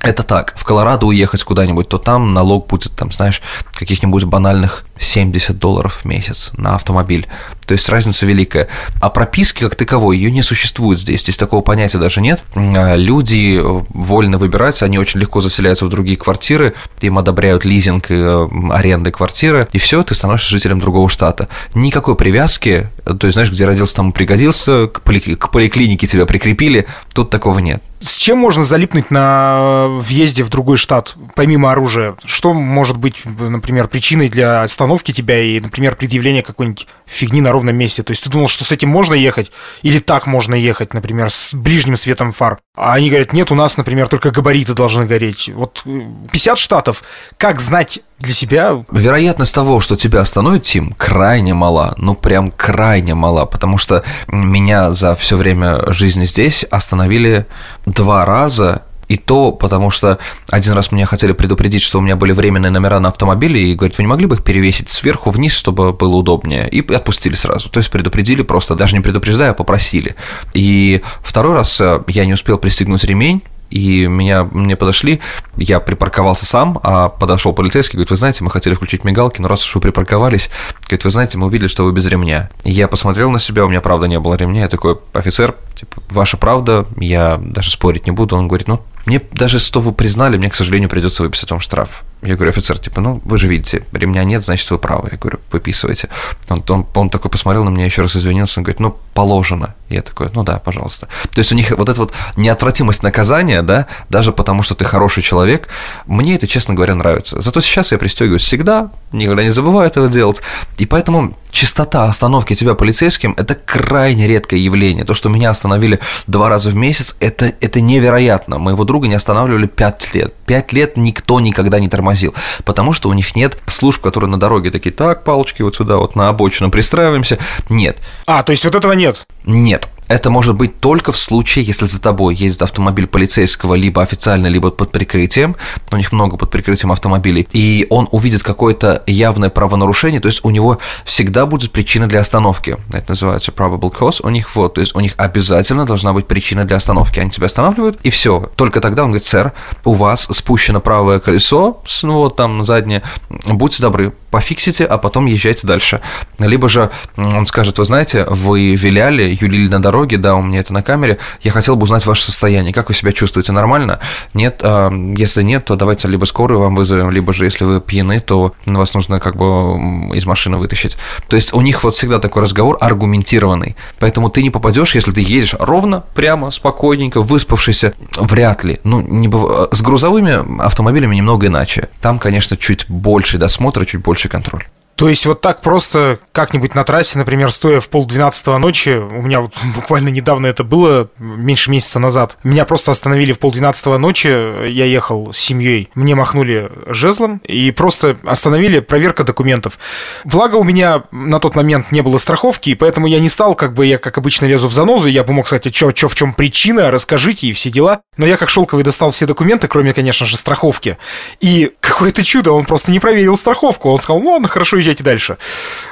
Это 0.00 0.22
так. 0.22 0.52
В 0.54 0.64
Колорадо 0.64 1.06
уехать 1.06 1.42
куда-нибудь, 1.44 1.88
то 1.88 1.96
там 1.96 2.34
налог 2.34 2.66
будет, 2.66 2.92
там, 2.94 3.10
знаешь, 3.10 3.40
каких-нибудь 3.72 4.24
банальных 4.34 4.84
70 4.98 5.58
долларов 5.58 6.00
в 6.02 6.04
месяц 6.04 6.50
на 6.56 6.74
автомобиль. 6.74 7.26
То 7.66 7.72
есть 7.72 7.88
разница 7.88 8.26
великая. 8.26 8.68
А 9.00 9.10
прописки 9.10 9.62
как 9.64 9.74
таковой, 9.74 10.18
ее 10.18 10.30
не 10.30 10.42
существует 10.42 11.00
здесь. 11.00 11.22
Здесь 11.22 11.36
такого 11.36 11.62
понятия 11.62 11.98
даже 11.98 12.20
нет. 12.20 12.42
А 12.54 12.94
люди 12.94 13.60
вольно 13.62 14.38
выбираются, 14.38 14.84
они 14.84 14.98
очень 14.98 15.20
легко 15.20 15.40
заселяются 15.40 15.86
в 15.86 15.88
другие 15.88 16.16
квартиры, 16.16 16.74
им 17.00 17.18
одобряют 17.18 17.64
лизинг 17.64 18.10
и 18.10 18.14
э, 18.14 18.48
аренды 18.70 19.10
квартиры, 19.10 19.68
и 19.72 19.78
все, 19.78 20.02
ты 20.02 20.14
становишься 20.14 20.50
жителем 20.50 20.80
другого 20.80 21.08
штата. 21.08 21.48
Никакой 21.74 22.16
привязки, 22.16 22.88
то 23.04 23.26
есть, 23.26 23.34
знаешь, 23.34 23.50
где 23.50 23.64
родился, 23.64 23.96
там 23.96 24.12
пригодился, 24.12 24.86
к, 24.88 25.02
поли- 25.02 25.34
к 25.34 25.50
поликлинике 25.50 26.06
тебя 26.06 26.26
прикрепили, 26.26 26.86
тут 27.12 27.30
такого 27.30 27.58
нет. 27.58 27.82
С 28.00 28.16
чем 28.16 28.36
можно 28.36 28.62
залипнуть 28.62 29.10
на 29.10 29.86
въезде 29.88 30.42
в 30.42 30.50
другой 30.50 30.76
штат, 30.76 31.14
помимо 31.34 31.72
оружия? 31.72 32.16
Что 32.26 32.52
может 32.52 32.98
быть, 32.98 33.22
например, 33.24 33.88
причиной 33.88 34.28
для 34.28 34.62
остановки 34.62 34.84
тебя 35.02 35.40
и, 35.40 35.60
например, 35.60 35.96
предъявления 35.96 36.42
какой-нибудь 36.42 36.86
фигни 37.06 37.40
на 37.40 37.52
ровном 37.52 37.76
месте? 37.76 38.02
То 38.02 38.12
есть 38.12 38.24
ты 38.24 38.30
думал, 38.30 38.48
что 38.48 38.64
с 38.64 38.72
этим 38.72 38.88
можно 38.88 39.14
ехать? 39.14 39.50
Или 39.82 39.98
так 39.98 40.26
можно 40.26 40.54
ехать, 40.54 40.94
например, 40.94 41.30
с 41.30 41.54
ближним 41.54 41.96
светом 41.96 42.32
фар? 42.32 42.58
А 42.76 42.94
они 42.94 43.08
говорят, 43.08 43.32
нет, 43.32 43.50
у 43.50 43.54
нас, 43.54 43.76
например, 43.76 44.08
только 44.08 44.30
габариты 44.30 44.74
должны 44.74 45.06
гореть. 45.06 45.50
Вот 45.54 45.84
50 46.32 46.58
штатов. 46.58 47.04
Как 47.36 47.60
знать 47.60 48.00
для 48.18 48.32
себя? 48.32 48.84
Вероятность 48.90 49.54
того, 49.54 49.80
что 49.80 49.96
тебя 49.96 50.20
остановит, 50.20 50.64
Тим, 50.64 50.92
крайне 50.92 51.54
мала. 51.54 51.94
Ну, 51.98 52.14
прям 52.14 52.50
крайне 52.50 53.14
мала. 53.14 53.44
Потому 53.44 53.78
что 53.78 54.04
меня 54.28 54.92
за 54.92 55.14
все 55.14 55.36
время 55.36 55.92
жизни 55.92 56.24
здесь 56.24 56.64
остановили 56.64 57.46
два 57.86 58.24
раза 58.24 58.82
и 59.08 59.16
то 59.16 59.52
потому, 59.52 59.90
что 59.90 60.18
один 60.48 60.72
раз 60.72 60.92
меня 60.92 61.06
хотели 61.06 61.32
предупредить, 61.32 61.82
что 61.82 61.98
у 61.98 62.02
меня 62.02 62.16
были 62.16 62.32
временные 62.32 62.70
номера 62.70 63.00
на 63.00 63.08
автомобиле, 63.08 63.72
и 63.72 63.74
говорят, 63.74 63.98
вы 63.98 64.04
не 64.04 64.08
могли 64.08 64.26
бы 64.26 64.36
их 64.36 64.44
перевесить 64.44 64.88
сверху 64.88 65.30
вниз, 65.30 65.52
чтобы 65.52 65.92
было 65.92 66.16
удобнее? 66.16 66.68
И 66.68 66.80
отпустили 66.92 67.34
сразу. 67.34 67.68
То 67.68 67.78
есть 67.78 67.90
предупредили 67.90 68.42
просто, 68.42 68.74
даже 68.74 68.96
не 68.96 69.02
предупреждая, 69.02 69.50
а 69.50 69.54
попросили. 69.54 70.16
И 70.52 71.02
второй 71.22 71.54
раз 71.54 71.80
э, 71.80 72.02
я 72.08 72.24
не 72.24 72.34
успел 72.34 72.58
пристегнуть 72.58 73.04
ремень, 73.04 73.42
и 73.70 74.06
меня, 74.06 74.44
мне 74.44 74.76
подошли, 74.76 75.20
я 75.56 75.80
припарковался 75.80 76.46
сам, 76.46 76.78
а 76.84 77.08
подошел 77.08 77.52
полицейский, 77.52 77.96
говорит, 77.96 78.10
вы 78.10 78.16
знаете, 78.16 78.44
мы 78.44 78.50
хотели 78.50 78.74
включить 78.74 79.02
мигалки, 79.02 79.40
но 79.40 79.48
раз 79.48 79.64
уж 79.64 79.74
вы 79.74 79.80
припарковались, 79.80 80.48
говорит, 80.86 81.04
вы 81.04 81.10
знаете, 81.10 81.38
мы 81.38 81.48
увидели, 81.48 81.66
что 81.66 81.84
вы 81.84 81.92
без 81.92 82.06
ремня. 82.06 82.50
И 82.62 82.70
я 82.70 82.86
посмотрел 82.86 83.30
на 83.30 83.40
себя, 83.40 83.64
у 83.64 83.68
меня 83.68 83.80
правда 83.80 84.06
не 84.06 84.20
было 84.20 84.34
ремня, 84.34 84.62
я 84.62 84.68
такой, 84.68 84.98
офицер, 85.12 85.56
типа, 85.74 86.02
ваша 86.10 86.36
правда, 86.36 86.86
я 86.96 87.36
даже 87.36 87.72
спорить 87.72 88.06
не 88.06 88.12
буду. 88.12 88.36
Он 88.36 88.46
говорит, 88.46 88.68
ну, 88.68 88.80
мне 89.06 89.20
даже 89.32 89.58
что 89.58 89.80
вы 89.80 89.92
признали, 89.92 90.36
мне, 90.36 90.50
к 90.50 90.54
сожалению, 90.54 90.88
придется 90.88 91.22
выписать 91.22 91.50
вам 91.50 91.60
штраф. 91.60 92.04
Я 92.22 92.36
говорю, 92.36 92.52
офицер, 92.52 92.78
типа, 92.78 93.02
ну, 93.02 93.20
вы 93.24 93.36
же 93.36 93.46
видите, 93.46 93.84
ремня 93.92 94.24
нет, 94.24 94.42
значит, 94.42 94.70
вы 94.70 94.78
правы. 94.78 95.10
Я 95.12 95.18
говорю, 95.18 95.40
выписывайте. 95.52 96.08
Он, 96.48 96.62
он, 96.68 96.86
он 96.94 97.10
такой 97.10 97.30
посмотрел 97.30 97.64
на 97.64 97.68
меня, 97.68 97.84
еще 97.84 98.00
раз 98.00 98.16
извинился, 98.16 98.60
он 98.60 98.64
говорит, 98.64 98.80
ну, 98.80 98.96
положено. 99.12 99.74
Я 99.90 100.00
такой, 100.00 100.30
ну 100.32 100.42
да, 100.42 100.58
пожалуйста. 100.58 101.08
То 101.34 101.38
есть 101.38 101.52
у 101.52 101.54
них 101.54 101.70
вот 101.70 101.88
эта 101.88 102.00
вот 102.00 102.12
неотвратимость 102.36 103.02
наказания, 103.02 103.62
да, 103.62 103.86
даже 104.08 104.32
потому 104.32 104.62
что 104.62 104.74
ты 104.74 104.86
хороший 104.86 105.22
человек, 105.22 105.68
мне 106.06 106.34
это, 106.34 106.46
честно 106.46 106.74
говоря, 106.74 106.94
нравится. 106.94 107.42
Зато 107.42 107.60
сейчас 107.60 107.92
я 107.92 107.98
пристегиваюсь 107.98 108.42
всегда, 108.42 108.90
никогда 109.12 109.42
не 109.42 109.50
забываю 109.50 109.86
этого 109.86 110.08
делать. 110.08 110.40
И 110.78 110.86
поэтому 110.86 111.36
частота 111.50 112.06
остановки 112.06 112.54
тебя 112.54 112.74
полицейским– 112.74 113.34
это 113.38 113.54
крайне 113.54 114.26
редкое 114.26 114.58
явление. 114.58 115.04
То, 115.04 115.14
что 115.14 115.28
меня 115.28 115.50
остановили 115.50 116.00
два 116.26 116.48
раза 116.48 116.70
в 116.70 116.74
месяц, 116.74 117.14
это, 117.20 117.52
это 117.60 117.80
невероятно. 117.80 118.58
Моего 118.58 118.84
друга 118.84 118.93
не 119.02 119.14
останавливали 119.14 119.66
пять 119.66 120.14
лет. 120.14 120.34
Пять 120.46 120.72
лет 120.72 120.96
никто 120.96 121.40
никогда 121.40 121.80
не 121.80 121.88
тормозил, 121.88 122.34
потому 122.64 122.92
что 122.92 123.08
у 123.08 123.12
них 123.12 123.34
нет 123.34 123.58
служб, 123.66 124.00
которые 124.00 124.30
на 124.30 124.38
дороге 124.38 124.70
такие, 124.70 124.92
так, 124.92 125.24
палочки 125.24 125.62
вот 125.62 125.76
сюда, 125.76 125.96
вот 125.96 126.16
на 126.16 126.28
обочину 126.28 126.70
пристраиваемся. 126.70 127.38
Нет. 127.68 127.98
А, 128.26 128.42
то 128.42 128.50
есть 128.50 128.64
вот 128.64 128.74
этого 128.74 128.92
нет? 128.92 129.26
Нет. 129.44 129.88
Это 130.08 130.30
может 130.30 130.54
быть 130.54 130.80
только 130.80 131.12
в 131.12 131.18
случае, 131.18 131.64
если 131.64 131.86
за 131.86 132.00
тобой 132.00 132.34
ездит 132.34 132.62
автомобиль 132.62 133.06
полицейского 133.06 133.74
либо 133.74 134.02
официально, 134.02 134.46
либо 134.46 134.70
под 134.70 134.92
прикрытием. 134.92 135.56
У 135.90 135.96
них 135.96 136.12
много 136.12 136.36
под 136.36 136.50
прикрытием 136.50 136.92
автомобилей. 136.92 137.48
И 137.52 137.86
он 137.90 138.08
увидит 138.10 138.42
какое-то 138.42 139.02
явное 139.06 139.50
правонарушение, 139.50 140.20
то 140.20 140.28
есть 140.28 140.44
у 140.44 140.50
него 140.50 140.78
всегда 141.04 141.46
будет 141.46 141.72
причина 141.72 142.06
для 142.06 142.20
остановки. 142.20 142.76
Это 142.92 143.10
называется 143.10 143.52
probable 143.52 143.92
cause. 143.92 144.20
У 144.22 144.28
них 144.28 144.54
вот, 144.54 144.74
то 144.74 144.80
есть 144.80 144.94
у 144.94 145.00
них 145.00 145.14
обязательно 145.16 145.86
должна 145.86 146.12
быть 146.12 146.26
причина 146.26 146.64
для 146.64 146.76
остановки. 146.76 147.20
Они 147.20 147.30
тебя 147.30 147.46
останавливают, 147.46 147.98
и 148.02 148.10
все. 148.10 148.50
Только 148.56 148.80
тогда 148.80 149.04
он 149.04 149.10
говорит, 149.10 149.26
сэр, 149.26 149.52
у 149.84 149.94
вас 149.94 150.28
спущено 150.30 150.80
правое 150.80 151.20
колесо, 151.20 151.82
ну 152.02 152.14
вот 152.14 152.36
там 152.36 152.64
заднее, 152.64 153.02
будьте 153.46 153.80
добры, 153.80 154.12
пофиксите, 154.30 154.84
а 154.84 154.98
потом 154.98 155.26
езжайте 155.26 155.66
дальше. 155.66 156.00
Либо 156.38 156.68
же 156.68 156.90
он 157.16 157.46
скажет, 157.46 157.78
вы 157.78 157.84
знаете, 157.84 158.26
вы 158.28 158.74
виляли, 158.74 159.36
юлили 159.40 159.68
на 159.68 159.80
дороге, 159.80 159.93
да, 160.16 160.34
у 160.34 160.42
меня 160.42 160.60
это 160.60 160.72
на 160.72 160.82
камере, 160.82 161.18
я 161.42 161.52
хотел 161.52 161.76
бы 161.76 161.84
узнать 161.84 162.06
ваше 162.06 162.24
состояние, 162.24 162.72
как 162.72 162.88
вы 162.88 162.94
себя 162.94 163.12
чувствуете, 163.12 163.52
нормально? 163.52 164.00
Нет, 164.34 164.60
а, 164.62 164.90
если 164.90 165.42
нет, 165.42 165.64
то 165.64 165.76
давайте 165.76 166.08
либо 166.08 166.24
скорую 166.24 166.60
вам 166.60 166.74
вызовем, 166.74 167.10
либо 167.10 167.32
же 167.32 167.44
если 167.44 167.64
вы 167.64 167.80
пьяны, 167.80 168.20
то 168.20 168.52
вас 168.66 168.94
нужно 168.94 169.20
как 169.20 169.36
бы 169.36 170.14
из 170.14 170.26
машины 170.26 170.56
вытащить. 170.56 170.96
То 171.28 171.36
есть 171.36 171.52
у 171.52 171.60
них 171.60 171.84
вот 171.84 171.96
всегда 171.96 172.18
такой 172.18 172.42
разговор 172.42 172.76
аргументированный, 172.80 173.76
поэтому 173.98 174.30
ты 174.30 174.42
не 174.42 174.50
попадешь, 174.50 174.94
если 174.94 175.12
ты 175.12 175.20
едешь 175.20 175.54
ровно, 175.58 176.04
прямо, 176.14 176.50
спокойненько, 176.50 177.20
выспавшийся, 177.22 177.94
вряд 178.16 178.64
ли. 178.64 178.80
Ну, 178.84 179.00
не 179.00 179.28
быв... 179.28 179.68
с 179.72 179.80
грузовыми 179.82 180.60
автомобилями 180.62 181.16
немного 181.16 181.46
иначе. 181.46 181.88
Там, 182.00 182.18
конечно, 182.18 182.56
чуть 182.56 182.86
больше 182.88 183.38
досмотра, 183.38 183.84
чуть 183.84 184.02
больше 184.02 184.28
контроль. 184.28 184.64
То 184.96 185.08
есть 185.08 185.26
вот 185.26 185.40
так 185.40 185.60
просто 185.60 186.18
как-нибудь 186.32 186.74
на 186.74 186.84
трассе, 186.84 187.18
например, 187.18 187.50
стоя 187.52 187.80
в 187.80 187.88
полдвенадцатого 187.88 188.58
ночи, 188.58 188.90
у 188.90 189.22
меня 189.22 189.40
вот 189.40 189.54
буквально 189.74 190.08
недавно 190.08 190.46
это 190.46 190.64
было, 190.64 191.08
меньше 191.18 191.70
месяца 191.70 191.98
назад, 191.98 192.36
меня 192.44 192.64
просто 192.64 192.90
остановили 192.90 193.32
в 193.32 193.38
полдвенадцатого 193.38 193.98
ночи, 193.98 194.28
я 194.28 194.84
ехал 194.84 195.32
с 195.32 195.38
семьей, 195.38 195.90
мне 195.94 196.14
махнули 196.14 196.70
жезлом 196.86 197.38
и 197.44 197.70
просто 197.70 198.16
остановили 198.24 198.80
проверка 198.80 199.24
документов. 199.24 199.78
Благо 200.24 200.56
у 200.56 200.64
меня 200.64 201.04
на 201.10 201.40
тот 201.40 201.56
момент 201.56 201.92
не 201.92 202.02
было 202.02 202.18
страховки, 202.18 202.70
и 202.70 202.74
поэтому 202.74 203.06
я 203.06 203.20
не 203.20 203.28
стал, 203.28 203.54
как 203.54 203.74
бы 203.74 203.86
я 203.86 203.98
как 203.98 204.18
обычно 204.18 204.46
лезу 204.46 204.68
в 204.68 204.72
занозу, 204.72 205.08
я 205.08 205.24
бы 205.24 205.32
мог 205.32 205.46
сказать, 205.46 205.66
а 205.66 205.72
что, 205.72 206.08
в 206.08 206.14
чем 206.14 206.32
причина, 206.32 206.90
расскажите 206.90 207.48
и 207.48 207.52
все 207.52 207.70
дела. 207.70 208.00
Но 208.16 208.26
я 208.26 208.36
как 208.36 208.48
шелковый 208.48 208.84
достал 208.84 209.10
все 209.10 209.26
документы, 209.26 209.68
кроме, 209.68 209.92
конечно 209.92 210.26
же, 210.26 210.36
страховки. 210.36 210.98
И 211.40 211.72
какое-то 211.80 212.24
чудо, 212.24 212.52
он 212.52 212.64
просто 212.64 212.92
не 212.92 213.00
проверил 213.00 213.36
страховку. 213.36 213.90
Он 213.90 213.98
сказал, 213.98 214.20
ну 214.20 214.30
ладно, 214.30 214.48
хорошо, 214.48 214.78
езжайте 214.84 215.02
дальше. 215.02 215.38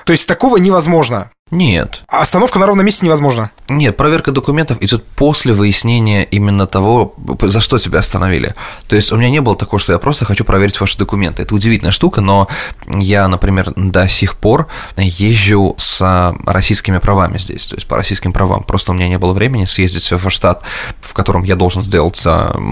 То 0.05 0.13
есть 0.13 0.29
такого 0.29 0.59
невозможно. 0.59 1.31
Нет. 1.53 2.01
А 2.09 2.23
остановка 2.23 2.59
на 2.59 2.65
ровном 2.67 2.87
месте 2.87 3.05
невозможна. 3.05 3.51
Нет, 3.69 3.95
проверка 3.95 4.33
документов 4.33 4.79
идет 4.81 5.05
после 5.05 5.53
выяснения 5.53 6.25
именно 6.25 6.67
того, 6.67 7.15
за 7.43 7.61
что 7.61 7.77
тебя 7.77 7.99
остановили. 7.99 8.55
То 8.89 8.97
есть 8.97 9.13
у 9.13 9.17
меня 9.19 9.29
не 9.29 9.41
было 9.41 9.55
такого, 9.55 9.79
что 9.79 9.93
я 9.93 9.99
просто 9.99 10.25
хочу 10.25 10.45
проверить 10.47 10.81
ваши 10.81 10.97
документы. 10.97 11.43
Это 11.43 11.55
удивительная 11.55 11.93
штука, 11.93 12.23
но 12.23 12.49
я, 12.89 13.29
например, 13.29 13.75
до 13.77 14.09
сих 14.09 14.39
пор 14.39 14.69
езжу 14.97 15.75
с 15.77 16.35
российскими 16.47 16.97
правами 16.97 17.37
здесь, 17.37 17.67
то 17.67 17.77
есть 17.77 17.87
по 17.87 17.97
российским 17.97 18.33
правам. 18.33 18.63
Просто 18.63 18.93
у 18.93 18.95
меня 18.95 19.09
не 19.09 19.19
было 19.19 19.35
времени 19.35 19.67
съездить 19.67 20.11
в 20.11 20.31
штат, 20.31 20.63
в 21.03 21.13
котором 21.13 21.43
я 21.43 21.55
должен 21.55 21.83
сделать 21.83 22.27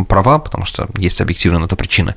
права, 0.08 0.38
потому 0.38 0.64
что 0.64 0.88
есть 0.96 1.20
объективно 1.20 1.58
на 1.58 1.66
это 1.66 1.76
причины. 1.76 2.14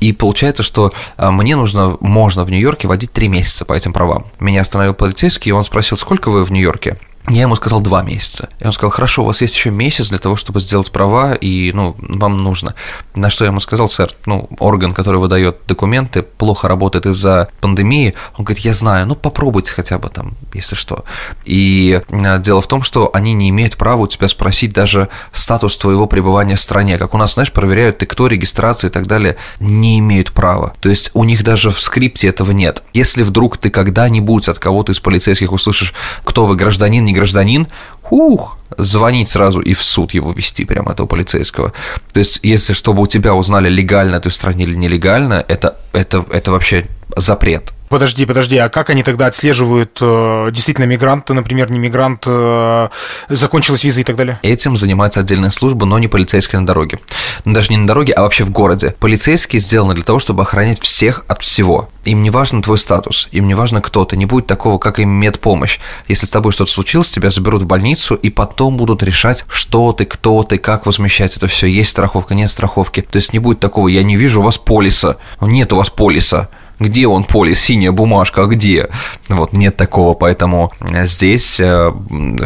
И 0.00 0.14
получается, 0.14 0.62
что 0.62 0.94
а, 1.18 1.30
мне 1.30 1.56
нужно, 1.56 1.98
можно 2.00 2.44
в 2.44 2.50
Нью-Йорке 2.50 2.88
водить 2.88 3.12
три 3.12 3.28
месяца 3.28 3.66
по 3.66 3.74
этим 3.74 3.92
правам. 3.92 4.24
Меня 4.40 4.62
остановил 4.62 4.94
полицейский, 4.94 5.50
и 5.50 5.52
он 5.52 5.62
спросил, 5.62 5.98
сколько 6.06 6.30
вы 6.30 6.44
в 6.44 6.52
Нью-Йорке? 6.52 6.98
Я 7.28 7.42
ему 7.42 7.56
сказал 7.56 7.80
два 7.80 8.02
месяца. 8.02 8.48
И 8.60 8.66
он 8.66 8.72
сказал, 8.72 8.90
хорошо, 8.90 9.22
у 9.22 9.26
вас 9.26 9.40
есть 9.40 9.54
еще 9.54 9.70
месяц 9.70 10.08
для 10.08 10.18
того, 10.18 10.36
чтобы 10.36 10.60
сделать 10.60 10.92
права, 10.92 11.34
и, 11.34 11.72
ну, 11.72 11.96
вам 11.98 12.36
нужно. 12.36 12.74
На 13.14 13.30
что 13.30 13.44
я 13.44 13.50
ему 13.50 13.58
сказал, 13.58 13.88
сэр, 13.88 14.14
ну, 14.26 14.48
орган, 14.60 14.94
который 14.94 15.18
выдает 15.18 15.58
документы, 15.66 16.22
плохо 16.22 16.68
работает 16.68 17.06
из-за 17.06 17.48
пандемии. 17.60 18.14
Он 18.36 18.44
говорит, 18.44 18.64
я 18.64 18.72
знаю, 18.72 19.06
ну, 19.06 19.16
попробуйте 19.16 19.72
хотя 19.72 19.98
бы 19.98 20.08
там, 20.08 20.36
если 20.54 20.76
что. 20.76 21.04
И 21.44 22.00
а, 22.10 22.38
дело 22.38 22.60
в 22.60 22.68
том, 22.68 22.82
что 22.82 23.10
они 23.12 23.32
не 23.32 23.50
имеют 23.50 23.76
права 23.76 24.02
у 24.02 24.06
тебя 24.06 24.28
спросить 24.28 24.72
даже 24.72 25.08
статус 25.32 25.76
твоего 25.78 26.06
пребывания 26.06 26.54
в 26.54 26.60
стране. 26.60 26.96
Как 26.96 27.12
у 27.12 27.18
нас, 27.18 27.34
знаешь, 27.34 27.52
проверяют 27.52 27.98
ты 27.98 28.06
кто, 28.06 28.28
регистрация 28.28 28.88
и 28.88 28.92
так 28.92 29.08
далее, 29.08 29.36
не 29.58 29.98
имеют 29.98 30.32
права. 30.32 30.74
То 30.80 30.88
есть 30.88 31.10
у 31.14 31.24
них 31.24 31.42
даже 31.42 31.70
в 31.70 31.80
скрипте 31.80 32.28
этого 32.28 32.52
нет. 32.52 32.84
Если 32.92 33.24
вдруг 33.24 33.56
ты 33.56 33.70
когда-нибудь 33.70 34.48
от 34.48 34.60
кого-то 34.60 34.92
из 34.92 35.00
полицейских 35.00 35.50
услышишь, 35.50 35.92
кто 36.22 36.46
вы, 36.46 36.54
гражданин, 36.54 37.04
не 37.04 37.15
гражданин, 37.16 37.66
ух, 38.10 38.58
звонить 38.78 39.28
сразу 39.28 39.60
и 39.60 39.74
в 39.74 39.82
суд 39.82 40.14
его 40.14 40.32
вести, 40.32 40.64
прямо 40.64 40.92
этого 40.92 41.06
полицейского. 41.06 41.72
То 42.12 42.20
есть, 42.20 42.40
если 42.42 42.74
чтобы 42.74 43.02
у 43.02 43.06
тебя 43.06 43.34
узнали, 43.34 43.68
легально 43.68 44.20
ты 44.20 44.28
в 44.28 44.34
стране 44.34 44.64
или 44.64 44.74
нелегально, 44.74 45.44
это, 45.48 45.76
это, 45.92 46.24
это 46.30 46.50
вообще 46.50 46.86
запрет. 47.16 47.72
Подожди, 47.88 48.26
подожди, 48.26 48.56
а 48.56 48.68
как 48.68 48.90
они 48.90 49.02
тогда 49.02 49.26
отслеживают 49.26 49.98
э, 50.00 50.50
действительно 50.52 50.86
мигрант, 50.86 51.28
например, 51.28 51.70
не 51.70 51.78
мигрант, 51.78 52.24
э, 52.26 52.88
закончилась 53.28 53.84
виза 53.84 54.00
и 54.00 54.04
так 54.04 54.16
далее? 54.16 54.40
Этим 54.42 54.76
занимается 54.76 55.20
отдельная 55.20 55.50
служба, 55.50 55.86
но 55.86 55.98
не 55.98 56.08
полицейская 56.08 56.60
на 56.60 56.66
дороге. 56.66 56.98
Даже 57.44 57.68
не 57.70 57.76
на 57.76 57.86
дороге, 57.86 58.12
а 58.12 58.22
вообще 58.22 58.44
в 58.44 58.50
городе. 58.50 58.96
Полицейские 58.98 59.60
сделаны 59.60 59.94
для 59.94 60.02
того, 60.02 60.18
чтобы 60.18 60.42
охранять 60.42 60.80
всех 60.80 61.24
от 61.28 61.42
всего. 61.42 61.88
Им 62.04 62.22
не 62.22 62.30
важен 62.30 62.62
твой 62.62 62.78
статус, 62.78 63.28
им 63.32 63.46
не 63.46 63.54
важно 63.54 63.80
кто 63.80 64.04
ты, 64.04 64.16
не 64.16 64.26
будет 64.26 64.46
такого, 64.46 64.78
как 64.78 64.98
им 64.98 65.10
медпомощь. 65.10 65.78
Если 66.08 66.26
с 66.26 66.30
тобой 66.30 66.52
что-то 66.52 66.72
случилось, 66.72 67.10
тебя 67.10 67.30
заберут 67.30 67.62
в 67.62 67.66
больницу 67.66 68.14
и 68.14 68.30
потом 68.30 68.76
будут 68.76 69.02
решать, 69.02 69.44
что 69.48 69.92
ты, 69.92 70.06
кто 70.06 70.42
ты, 70.42 70.58
как 70.58 70.86
возмещать 70.86 71.36
это 71.36 71.46
все. 71.46 71.66
Есть 71.66 71.90
страховка, 71.90 72.34
нет 72.34 72.50
страховки. 72.50 73.00
То 73.02 73.16
есть 73.16 73.32
не 73.32 73.38
будет 73.38 73.60
такого, 73.60 73.88
я 73.88 74.02
не 74.02 74.16
вижу 74.16 74.40
у 74.40 74.44
вас 74.44 74.58
полиса. 74.58 75.16
Нет 75.40 75.72
у 75.72 75.76
вас 75.76 75.90
полиса 75.90 76.48
где 76.78 77.06
он 77.06 77.24
полис, 77.24 77.60
синяя 77.60 77.92
бумажка, 77.92 78.42
а 78.42 78.46
где? 78.46 78.88
Вот 79.28 79.52
нет 79.52 79.76
такого, 79.76 80.14
поэтому 80.14 80.72
здесь 80.80 81.60
э, 81.60 81.92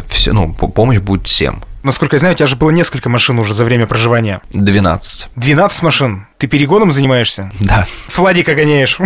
все, 0.08 0.32
ну, 0.32 0.52
помощь 0.52 0.98
будет 0.98 1.26
всем. 1.26 1.62
Насколько 1.82 2.16
я 2.16 2.20
знаю, 2.20 2.34
у 2.34 2.36
тебя 2.36 2.46
же 2.46 2.56
было 2.56 2.70
несколько 2.70 3.08
машин 3.08 3.38
уже 3.38 3.54
за 3.54 3.64
время 3.64 3.86
проживания. 3.86 4.42
12. 4.50 5.28
12 5.34 5.82
машин? 5.82 6.26
Ты 6.36 6.46
перегоном 6.46 6.92
занимаешься? 6.92 7.50
Да. 7.58 7.86
С 8.06 8.18
Владика 8.18 8.54
гоняешь? 8.54 8.98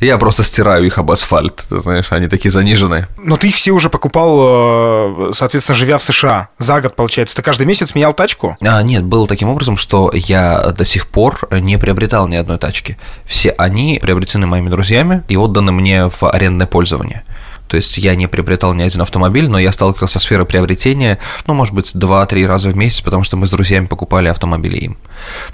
Я 0.00 0.16
просто 0.16 0.42
стираю 0.42 0.86
их 0.86 0.96
об 0.96 1.10
асфальт, 1.10 1.66
ты 1.68 1.78
знаешь, 1.78 2.06
они 2.10 2.26
такие 2.26 2.50
заниженные. 2.50 3.06
Но 3.18 3.36
ты 3.36 3.48
их 3.48 3.56
все 3.56 3.72
уже 3.72 3.90
покупал, 3.90 5.28
э, 5.28 5.32
соответственно, 5.34 5.76
живя 5.76 5.98
в 5.98 6.02
США. 6.02 6.48
За 6.58 6.80
год, 6.80 6.96
получается. 6.96 7.36
Ты 7.36 7.42
каждый 7.42 7.66
месяц 7.66 7.94
менял 7.94 8.14
тачку? 8.14 8.56
А, 8.62 8.82
нет, 8.82 9.04
было 9.04 9.26
таким 9.26 9.50
образом, 9.50 9.76
что 9.76 10.10
я 10.14 10.72
до 10.76 10.86
сих 10.86 11.06
пор 11.06 11.46
не 11.50 11.78
приобретал 11.78 12.28
ни 12.28 12.36
одной 12.36 12.58
тачки. 12.58 12.96
Все 13.26 13.50
они 13.50 13.98
приобретены 14.00 14.46
моими 14.46 14.70
друзьями 14.70 15.22
и 15.28 15.36
отданы 15.36 15.70
мне 15.70 16.08
в 16.08 16.22
арендное 16.22 16.66
пользование. 16.66 17.24
То 17.68 17.76
есть 17.76 17.98
я 17.98 18.16
не 18.16 18.26
приобретал 18.26 18.74
ни 18.74 18.82
один 18.82 19.02
автомобиль, 19.02 19.48
но 19.48 19.58
я 19.58 19.70
сталкивался 19.70 20.14
со 20.14 20.24
сферой 20.24 20.44
приобретения, 20.44 21.18
ну, 21.46 21.54
может 21.54 21.72
быть, 21.72 21.94
2-3 21.94 22.46
раза 22.46 22.68
в 22.70 22.76
месяц, 22.76 23.00
потому 23.00 23.22
что 23.22 23.36
мы 23.36 23.46
с 23.46 23.50
друзьями 23.50 23.86
покупали 23.86 24.26
автомобили 24.26 24.76
им. 24.76 24.98